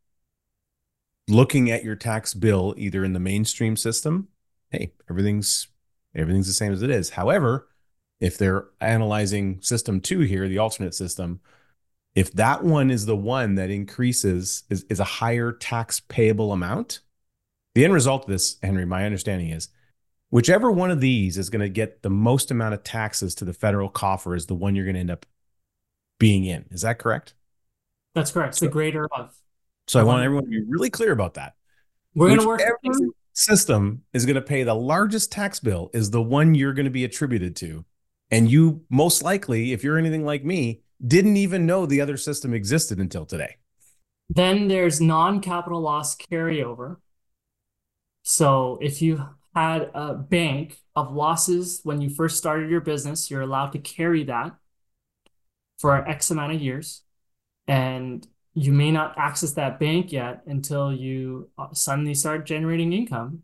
[1.29, 4.29] looking at your tax bill either in the mainstream system,
[4.73, 5.69] hey, everything's
[6.15, 7.11] everything's the same as it is.
[7.11, 7.69] However,
[8.21, 11.41] if they're analyzing system two here, the alternate system,
[12.15, 17.01] if that one is the one that increases is, is a higher tax payable amount,
[17.75, 19.69] the end result of this, Henry, my understanding is
[20.31, 23.53] whichever one of these is going to get the most amount of taxes to the
[23.53, 25.27] federal coffer is the one you're going to end up
[26.19, 26.65] being in.
[26.71, 27.35] Is that correct?
[28.15, 28.57] That's correct.
[28.57, 29.35] So, the greater of.
[29.89, 31.55] So I want everyone to be really clear about that.
[32.15, 32.61] We're going to work.
[33.33, 36.91] System is going to pay the largest tax bill is the one you're going to
[36.91, 37.85] be attributed to
[38.33, 42.55] and you most likely, if you're anything like me, didn't even know the other system
[42.55, 43.57] existed until today.
[44.31, 46.97] Then there's non capital loss carryover.
[48.23, 49.23] So if you
[49.55, 54.25] had a bank of losses when you first started your business, you're allowed to carry
[54.25, 54.53] that
[55.79, 57.03] for X amount of years.
[57.69, 63.43] And you may not access that bank yet until you uh, suddenly start generating income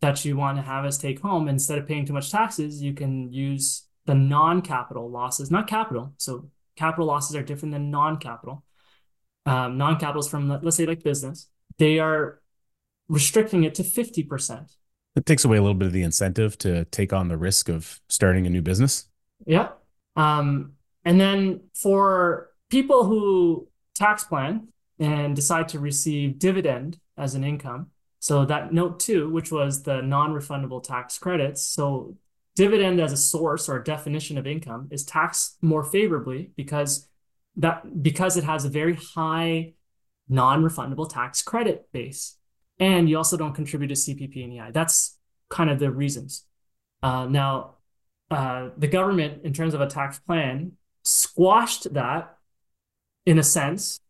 [0.00, 1.48] that you want to have as take home.
[1.48, 6.14] Instead of paying too much taxes, you can use the non-capital losses, not capital.
[6.16, 8.64] So capital losses are different than non-capital.
[9.44, 11.48] Um, non-capital is from, let's say, like business.
[11.78, 12.40] They are
[13.08, 14.70] restricting it to 50%.
[15.16, 18.00] It takes away a little bit of the incentive to take on the risk of
[18.08, 19.08] starting a new business.
[19.46, 19.70] Yeah.
[20.16, 20.72] Um,
[21.04, 23.68] and then for people who
[23.98, 24.68] tax plan
[24.98, 27.88] and decide to receive dividend as an income,
[28.20, 31.62] so that note two, which was the non-refundable tax credits.
[31.62, 32.16] So
[32.56, 37.08] dividend as a source or a definition of income is taxed more favorably because
[37.56, 39.74] that because it has a very high
[40.28, 42.36] non-refundable tax credit base.
[42.80, 45.16] And you also don't contribute to cpp and ei that's
[45.48, 46.44] kind of the reasons.
[47.02, 47.76] Uh, now
[48.30, 50.72] uh, the government in terms of a tax plan
[51.04, 52.37] squashed that
[53.28, 54.00] in a sense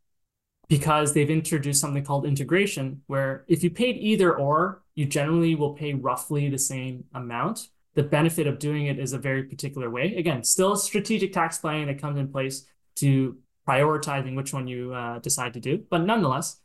[0.68, 5.74] because they've introduced something called integration where if you paid either or you generally will
[5.74, 10.14] pay roughly the same amount the benefit of doing it is a very particular way.
[10.14, 12.64] Again, still strategic tax planning that comes in place
[12.94, 15.84] to prioritizing which one you uh, decide to do.
[15.90, 16.60] But nonetheless,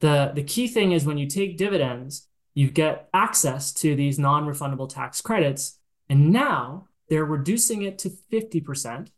[0.00, 4.88] the, the key thing is when you take dividends, you get access to these non-refundable
[4.88, 5.78] tax credits.
[6.08, 9.08] And now they're reducing it to 50%.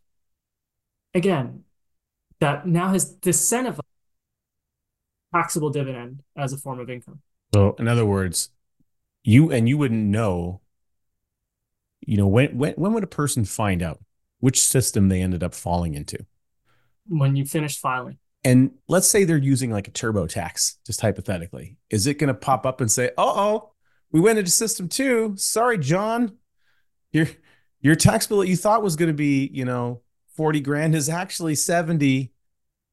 [1.13, 1.63] Again,
[2.39, 3.79] that now has disincentivized
[5.33, 7.21] taxable dividend as a form of income.
[7.53, 8.49] So in other words,
[9.23, 10.61] you and you wouldn't know
[12.05, 13.99] you know when when when would a person find out
[14.39, 16.25] which system they ended up falling into?
[17.07, 18.17] When you finish filing.
[18.43, 21.77] And let's say they're using like a turbotax just hypothetically.
[21.89, 23.71] Is it going to pop up and say "Uh oh
[24.11, 25.33] we went into system two.
[25.37, 26.37] Sorry john.
[27.11, 27.27] Your
[27.81, 30.01] your tax bill that you thought was going to be you know
[30.35, 32.31] 40 grand is actually 70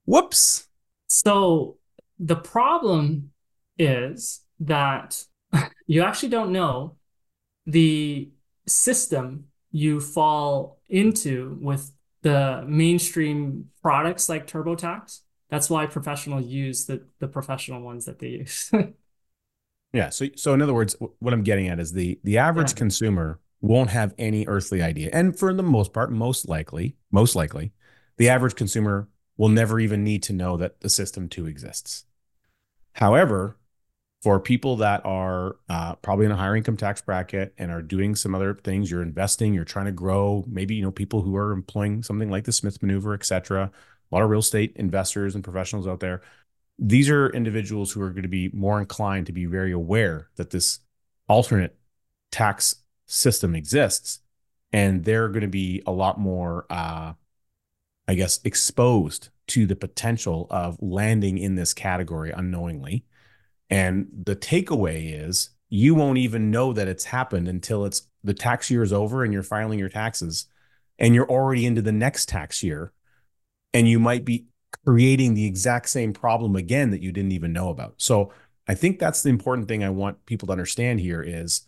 [0.04, 0.68] whoops
[1.06, 1.78] so
[2.18, 3.32] the problem
[3.78, 5.24] is that
[5.86, 6.96] you actually don't know
[7.66, 8.30] the
[8.66, 11.92] system you fall into with
[12.22, 15.20] the mainstream products like TurboTax.
[15.50, 18.70] That's why professionals use the the professional ones that they use.
[19.92, 20.08] yeah.
[20.10, 22.78] So so in other words, what I'm getting at is the the average yeah.
[22.78, 27.72] consumer won't have any earthly idea, and for the most part, most likely, most likely,
[28.18, 29.08] the average consumer
[29.38, 32.04] will never even need to know that the system two exists.
[32.94, 33.56] However,
[34.22, 38.14] for people that are uh, probably in a higher income tax bracket and are doing
[38.14, 41.52] some other things you're investing you're trying to grow maybe you know people who are
[41.52, 45.42] employing something like the smith maneuver et cetera a lot of real estate investors and
[45.44, 46.22] professionals out there
[46.78, 50.50] these are individuals who are going to be more inclined to be very aware that
[50.50, 50.80] this
[51.28, 51.76] alternate
[52.30, 52.76] tax
[53.12, 54.20] system exists
[54.72, 57.12] and they're going to be a lot more uh,
[58.08, 63.04] i guess exposed to the potential of landing in this category unknowingly
[63.70, 68.70] and the takeaway is you won't even know that it's happened until it's the tax
[68.70, 70.44] year is over and you're filing your taxes
[70.98, 72.92] and you're already into the next tax year.
[73.72, 74.44] And you might be
[74.84, 77.94] creating the exact same problem again that you didn't even know about.
[77.96, 78.30] So
[78.68, 81.62] I think that's the important thing I want people to understand here is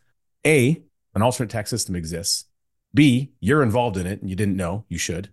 [0.47, 0.83] A,
[1.15, 2.47] an alternate tax system exists.
[2.93, 4.85] B, you're involved in it and you didn't know.
[4.89, 5.31] You should.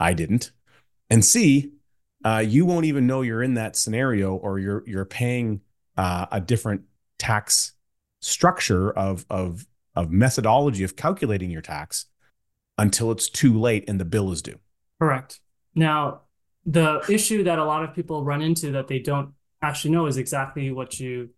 [0.00, 0.50] I didn't.
[1.10, 1.72] And C,
[2.24, 5.60] uh, you won't even know you're in that scenario or you're you're paying
[5.96, 6.82] uh, a different
[7.18, 7.72] tax
[8.20, 12.06] structure of of of methodology of calculating your tax
[12.78, 14.58] until it's too late and the bill is due.
[14.98, 15.40] Correct.
[15.74, 16.22] Now,
[16.64, 20.16] the issue that a lot of people run into that they don't actually know is
[20.16, 21.30] exactly what you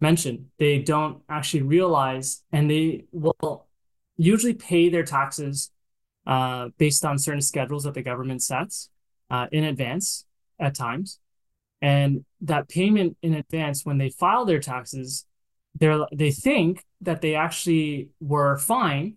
[0.00, 0.46] mentioned.
[0.58, 3.66] They don't actually realize, and they will
[4.16, 5.70] usually pay their taxes
[6.26, 8.90] uh, based on certain schedules that the government sets
[9.30, 10.24] uh, in advance
[10.60, 11.20] at times.
[11.80, 15.24] And that payment in advance, when they file their taxes,
[15.74, 19.16] they're they think that they actually were fine,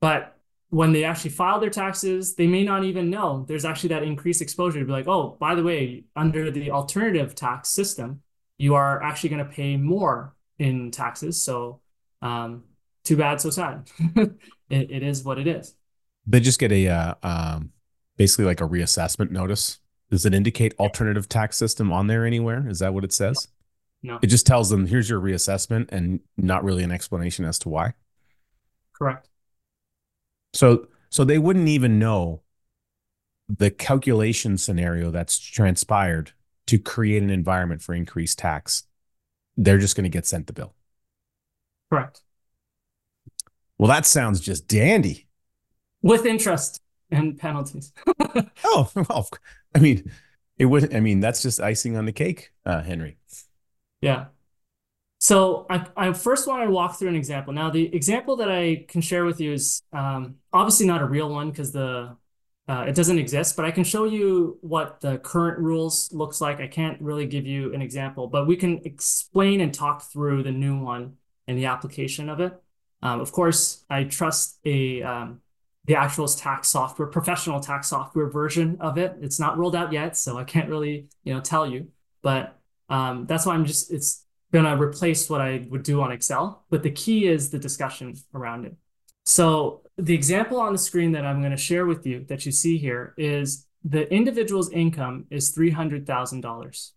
[0.00, 0.36] but
[0.68, 4.40] when they actually file their taxes, they may not even know there's actually that increased
[4.40, 8.22] exposure to be like, oh, by the way, under the alternative tax system,
[8.62, 11.42] you are actually going to pay more in taxes.
[11.42, 11.80] So,
[12.22, 12.62] um,
[13.02, 13.90] too bad, so sad.
[14.16, 14.36] it,
[14.70, 15.74] it is what it is.
[16.28, 17.72] They just get a uh, um,
[18.16, 19.80] basically like a reassessment notice
[20.12, 22.68] does it indicate alternative tax system on there anywhere?
[22.68, 23.48] Is that what it says?
[24.02, 24.18] No.
[24.22, 27.94] It just tells them here's your reassessment and not really an explanation as to why.
[28.92, 29.28] Correct.
[30.52, 32.42] So so they wouldn't even know
[33.48, 36.32] the calculation scenario that's transpired
[36.66, 38.84] to create an environment for increased tax.
[39.56, 40.74] They're just going to get sent the bill.
[41.90, 42.22] Correct.
[43.78, 45.26] Well, that sounds just dandy.
[46.02, 46.80] With interest
[47.10, 47.92] and penalties.
[48.64, 49.28] oh, well,
[49.74, 50.10] I mean,
[50.58, 50.94] it would.
[50.94, 53.18] I mean, that's just icing on the cake, uh, Henry.
[54.00, 54.26] Yeah.
[55.18, 57.52] So I, I first want to walk through an example.
[57.52, 61.28] Now, the example that I can share with you is um, obviously not a real
[61.28, 62.16] one because the
[62.72, 66.58] uh, it doesn't exist, but I can show you what the current rules looks like.
[66.58, 70.52] I can't really give you an example, but we can explain and talk through the
[70.52, 72.54] new one and the application of it.
[73.02, 75.42] Um, of course, I trust a um,
[75.84, 79.16] the actual tax software, professional tax software version of it.
[79.20, 81.88] It's not rolled out yet, so I can't really, you know, tell you.
[82.22, 82.58] But
[82.88, 86.64] um, that's why I'm just it's gonna replace what I would do on Excel.
[86.70, 88.74] But the key is the discussion around it.
[89.26, 92.52] So the example on the screen that I'm going to share with you that you
[92.52, 96.92] see here is the individual's income is three hundred thousand dollars.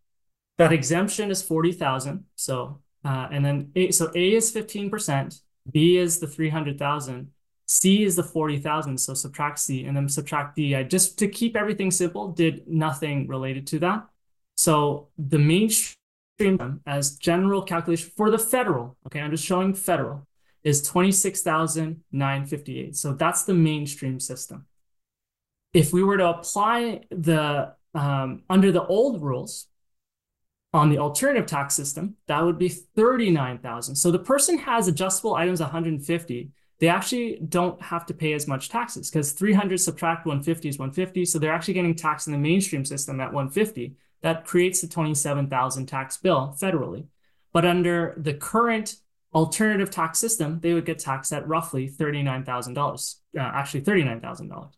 [0.57, 2.25] That exemption is forty thousand.
[2.35, 5.41] So uh, and then a, so A is fifteen percent,
[5.71, 7.31] B is the three hundred thousand,
[7.67, 10.75] C is the 40,000, so subtract C and then subtract D.
[10.75, 14.07] I just to keep everything simple, did nothing related to that.
[14.55, 20.27] So the mainstream as general calculation for the federal, okay, I'm just showing federal,
[20.65, 22.97] is 26,958.
[22.97, 24.65] So that's the mainstream system.
[25.73, 29.67] If we were to apply the um, under the old rules
[30.73, 33.95] on the alternative tax system, that would be 39,000.
[33.95, 38.69] So the person has adjustable items 150 they actually don't have to pay as much
[38.69, 41.25] taxes because 300 subtract 150 is 150.
[41.25, 43.95] So they're actually getting taxed in the mainstream system at 150.
[44.21, 47.05] That creates the 27,000 tax bill federally.
[47.53, 48.95] But under the current
[49.35, 54.71] alternative tax system, they would get taxed at roughly $39,000, uh, actually $39,000.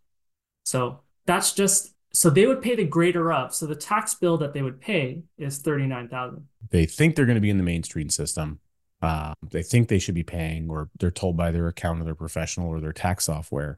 [0.66, 3.54] So that's just, so they would pay the greater of.
[3.54, 6.48] So the tax bill that they would pay is 39,000.
[6.72, 8.60] They think they're going to be in the mainstream system
[9.02, 12.16] uh, they think they should be paying, or they're told by their accountant, or their
[12.16, 13.78] professional, or their tax software,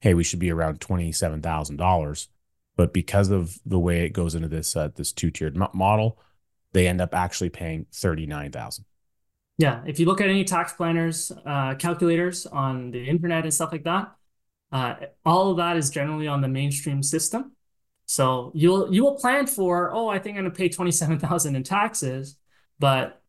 [0.00, 2.28] "Hey, we should be around twenty seven thousand dollars."
[2.76, 6.18] But because of the way it goes into this uh, this two tiered model,
[6.72, 8.86] they end up actually paying thirty nine thousand.
[9.58, 13.72] Yeah, if you look at any tax planners uh, calculators on the internet and stuff
[13.72, 14.14] like that,
[14.72, 17.52] uh, all of that is generally on the mainstream system.
[18.06, 21.56] So you'll you will plan for oh I think I'm gonna pay twenty seven thousand
[21.56, 22.36] in taxes,
[22.78, 23.22] but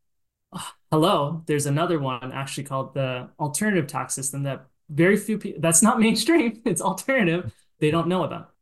[0.91, 5.81] hello, there's another one actually called the alternative tax system that very few people, that's
[5.81, 8.53] not mainstream, it's alternative, they don't know about.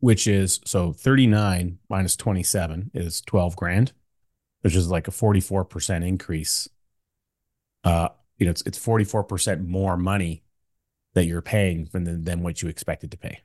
[0.00, 3.92] Which is so 39 minus 27 is 12 grand.
[4.62, 6.68] which is like a 44% increase.
[7.84, 10.42] Uh, you know, it's it's 44% more money
[11.14, 13.40] that you're paying than than what you expected to pay.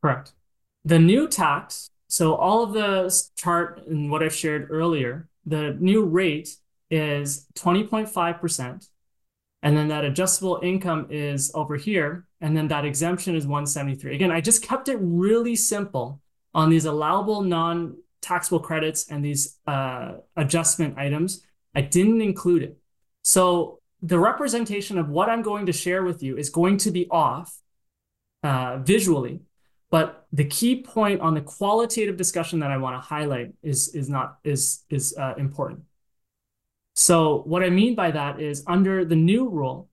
[0.00, 0.32] Correct.
[0.84, 6.04] The new tax, so all of the chart and what I've shared earlier, the new
[6.04, 6.56] rate
[6.90, 8.88] is 20.5%.
[9.62, 12.26] And then that adjustable income is over here.
[12.40, 14.14] And then that exemption is 173.
[14.14, 16.20] Again, I just kept it really simple
[16.52, 21.44] on these allowable non taxable credits and these uh, adjustment items.
[21.74, 22.76] I didn't include it.
[23.22, 27.08] So the representation of what I'm going to share with you is going to be
[27.10, 27.56] off
[28.42, 29.42] uh, visually.
[29.90, 34.08] But the key point on the qualitative discussion that I want to highlight is, is
[34.08, 35.82] not is, is uh, important.
[36.94, 39.88] So what I mean by that is under the new rule,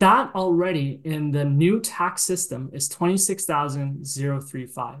[0.00, 5.00] that already in the new tax system is 26,035.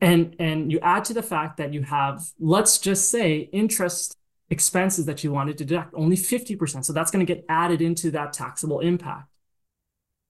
[0.00, 4.16] And, and you add to the fact that you have, let's just say, interest
[4.50, 6.84] expenses that you want to deduct, only 50%.
[6.84, 9.28] So that's going to get added into that taxable impact.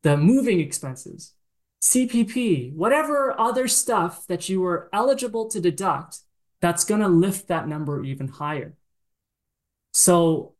[0.02, 1.34] The moving expenses,
[1.82, 6.18] CPP, whatever other stuff that you were eligible to deduct,
[6.60, 8.74] that's going to lift that number even higher.
[9.92, 10.54] So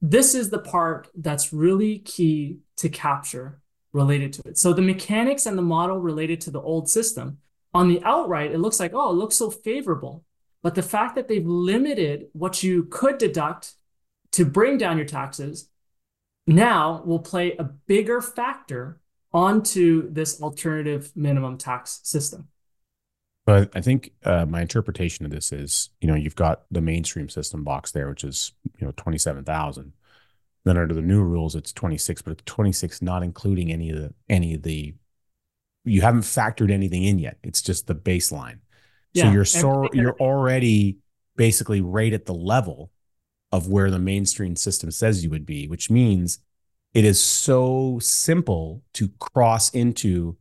[0.00, 3.60] this is the part that's really key to capture
[3.92, 4.58] related to it.
[4.58, 7.38] So the mechanics and the model related to the old system,
[7.74, 10.24] on the outright, it looks like, oh, it looks so favorable.
[10.62, 13.74] But the fact that they've limited what you could deduct
[14.32, 15.68] to bring down your taxes
[16.46, 19.00] now will play a bigger factor
[19.32, 22.48] onto this alternative minimum tax system.
[23.46, 27.28] But I think uh, my interpretation of this is, you know, you've got the mainstream
[27.28, 29.92] system box there, which is, you know, 27,000.
[30.64, 34.14] Then under the new rules, it's 26, but it's 26 not including any of the,
[34.28, 34.94] any of the,
[35.84, 37.38] you haven't factored anything in yet.
[37.42, 38.58] It's just the baseline.
[39.12, 40.98] Yeah, so you're so, you're already
[41.36, 42.90] basically right at the level
[43.50, 46.40] of where the mainstream system says you would be, which means
[46.94, 50.36] it is so simple to cross into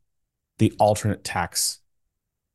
[0.57, 1.79] the alternate tax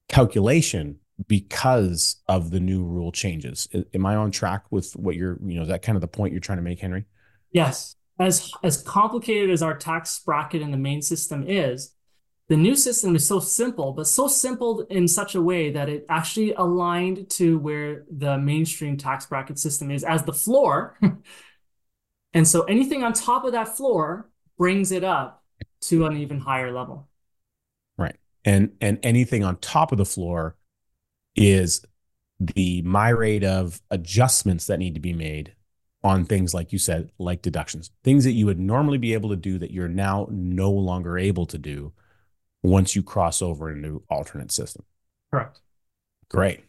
[0.08, 0.98] calculation
[1.28, 3.68] because of the new rule changes.
[3.94, 6.32] Am I on track with what you're, you know, is that kind of the point
[6.32, 7.04] you're trying to make, Henry?
[7.50, 7.96] Yes.
[8.18, 11.94] As as complicated as our tax bracket in the main system is,
[12.52, 16.04] the new system is so simple, but so simple in such a way that it
[16.10, 20.98] actually aligned to where the mainstream tax bracket system is as the floor.
[22.34, 25.42] and so anything on top of that floor brings it up
[25.80, 27.08] to an even higher level
[27.96, 28.16] Right.
[28.44, 30.54] and and anything on top of the floor
[31.34, 31.86] is
[32.38, 35.54] the my rate of adjustments that need to be made
[36.04, 39.36] on things like you said like deductions things that you would normally be able to
[39.36, 41.94] do that you're now no longer able to do
[42.62, 44.84] once you cross over into alternate system.
[45.30, 45.60] Correct.
[46.28, 46.64] Great.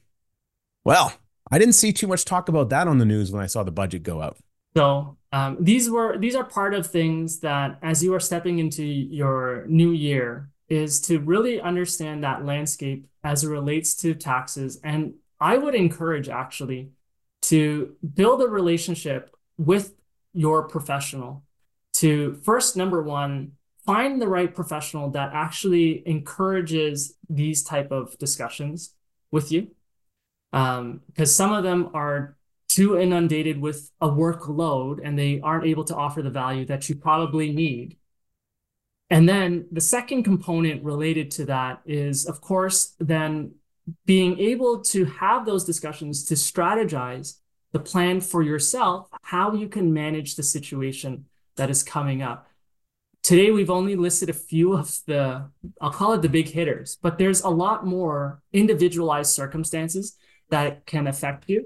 [0.83, 1.13] Well
[1.51, 3.71] i didn't see too much talk about that on the news when i saw the
[3.71, 4.37] budget go out
[4.75, 8.83] so um, these were these are part of things that as you are stepping into
[8.83, 14.79] your new year is to really understand that landscape as it relates to taxes.
[14.83, 16.89] And I would encourage actually
[17.43, 19.93] to build a relationship with
[20.33, 21.43] your professional
[21.93, 23.51] to first, number one,
[23.85, 28.95] find the right professional that actually encourages these type of discussions
[29.31, 29.71] with you.
[30.51, 32.37] Um, because some of them are
[32.67, 36.95] too inundated with a workload and they aren't able to offer the value that you
[36.95, 37.97] probably need.
[39.09, 43.53] And then the second component related to that is, of course, then
[44.05, 47.39] being able to have those discussions to strategize
[47.73, 51.25] the plan for yourself, how you can manage the situation
[51.57, 52.47] that is coming up.
[53.23, 57.17] Today, we've only listed a few of the, I'll call it the big hitters, but
[57.17, 60.17] there's a lot more individualized circumstances
[60.49, 61.65] that can affect you.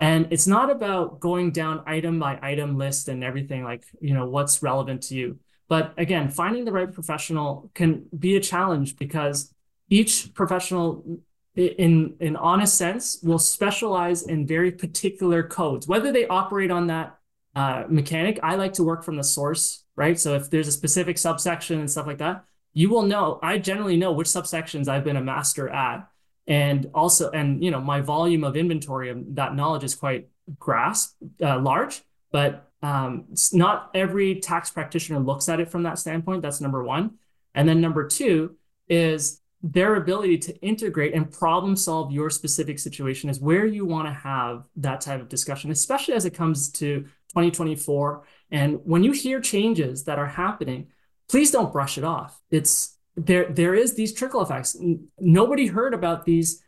[0.00, 4.26] And it's not about going down item by item list and everything like, you know,
[4.26, 5.38] what's relevant to you.
[5.66, 9.52] But again, finding the right professional can be a challenge because
[9.88, 11.20] each professional
[11.56, 17.18] in in honest sense will specialize in very particular codes whether they operate on that
[17.56, 21.18] uh, mechanic i like to work from the source right so if there's a specific
[21.18, 25.16] subsection and stuff like that you will know i generally know which subsections i've been
[25.16, 26.08] a master at
[26.46, 31.16] and also and you know my volume of inventory of that knowledge is quite grasp
[31.42, 36.42] uh, large but um, not every tax practitioner looks at it from that standpoint.
[36.42, 37.14] That's number one.
[37.54, 38.56] And then number two
[38.88, 44.06] is their ability to integrate and problem solve your specific situation is where you want
[44.06, 47.00] to have that type of discussion, especially as it comes to
[47.30, 48.22] 2024.
[48.50, 50.88] And when you hear changes that are happening,
[51.28, 52.40] please don't brush it off.
[52.50, 54.76] It's there, there is these trickle effects.
[55.18, 56.62] Nobody heard about these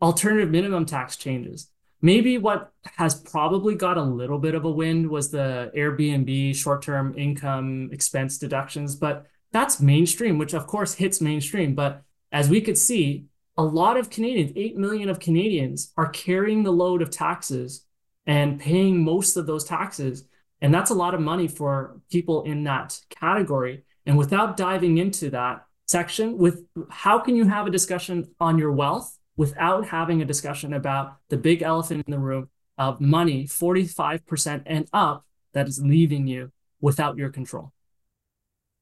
[0.00, 1.70] alternative minimum tax changes
[2.02, 6.82] Maybe what has probably got a little bit of a wind was the Airbnb short
[6.82, 11.74] term income expense deductions, but that's mainstream, which of course hits mainstream.
[11.74, 13.26] But as we could see,
[13.56, 17.86] a lot of Canadians, 8 million of Canadians, are carrying the load of taxes
[18.26, 20.24] and paying most of those taxes.
[20.60, 23.84] And that's a lot of money for people in that category.
[24.06, 28.72] And without diving into that section, with how can you have a discussion on your
[28.72, 34.62] wealth without having a discussion about the big elephant in the room of money, 45%
[34.66, 37.72] and up, that is leaving you without your control?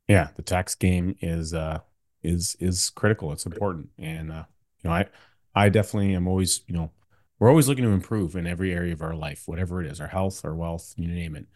[0.09, 1.79] Yeah, the tax game is uh
[2.23, 3.33] is is critical.
[3.33, 3.91] It's important.
[3.99, 4.45] And uh,
[4.83, 5.07] you know, I
[5.55, 6.91] I definitely am always, you know,
[7.39, 10.09] we're always looking to improve in every area of our life, whatever it is, our
[10.09, 11.47] health, our wealth, you name it.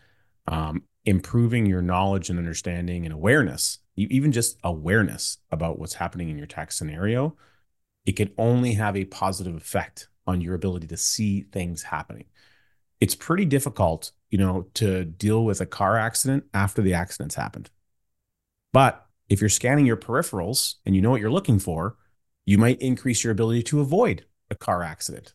[0.48, 6.38] Um, improving your knowledge and understanding and awareness, even just awareness about what's happening in
[6.38, 7.36] your tax scenario,
[8.06, 12.24] it can only have a positive effect on your ability to see things happening.
[13.00, 17.70] It's pretty difficult, you know, to deal with a car accident after the accident's happened.
[18.72, 21.96] But if you're scanning your peripherals and you know what you're looking for,
[22.44, 25.34] you might increase your ability to avoid a car accident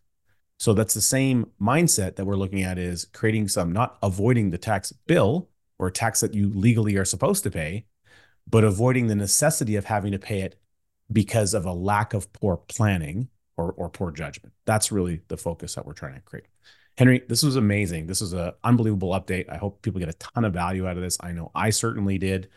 [0.64, 4.58] so that's the same mindset that we're looking at is creating some, not avoiding the
[4.58, 7.86] tax bill or tax that you legally are supposed to pay,
[8.50, 10.58] but avoiding the necessity of having to pay it
[11.12, 13.28] because of a lack of poor planning
[13.58, 14.54] or, or poor judgment.
[14.64, 16.46] That's really the focus that we're trying to create.
[16.98, 18.08] Henry, this was amazing.
[18.08, 19.50] This was an unbelievable update.
[19.50, 21.18] I hope people get a ton of value out of this.
[21.20, 22.48] I know I certainly did.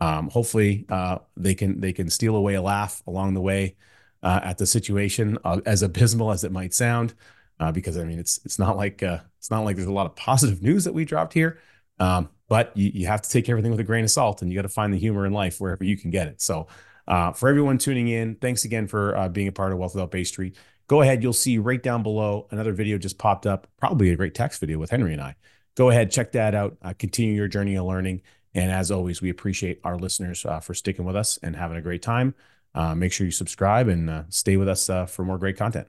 [0.00, 3.76] Um, hopefully, uh, they can they can steal away a laugh along the way
[4.24, 7.14] uh, at the situation, uh, as abysmal as it might sound
[7.60, 10.06] uh, because I mean it's it's not like uh, it's not like there's a lot
[10.06, 11.58] of positive news that we dropped here,
[11.98, 14.56] um, but you, you have to take everything with a grain of salt, and you
[14.56, 16.40] got to find the humor in life wherever you can get it.
[16.40, 16.66] So
[17.06, 20.10] uh, for everyone tuning in, thanks again for uh, being a part of Wealth Without
[20.10, 20.56] Bay Street.
[20.88, 24.34] Go ahead, you'll see right down below another video just popped up, probably a great
[24.34, 25.36] text video with Henry and I.
[25.76, 26.76] Go ahead, check that out.
[26.82, 28.22] Uh, continue your journey of learning.
[28.54, 31.82] And as always, we appreciate our listeners uh, for sticking with us and having a
[31.82, 32.34] great time.
[32.74, 35.88] Make sure you subscribe and stay with us for more great content.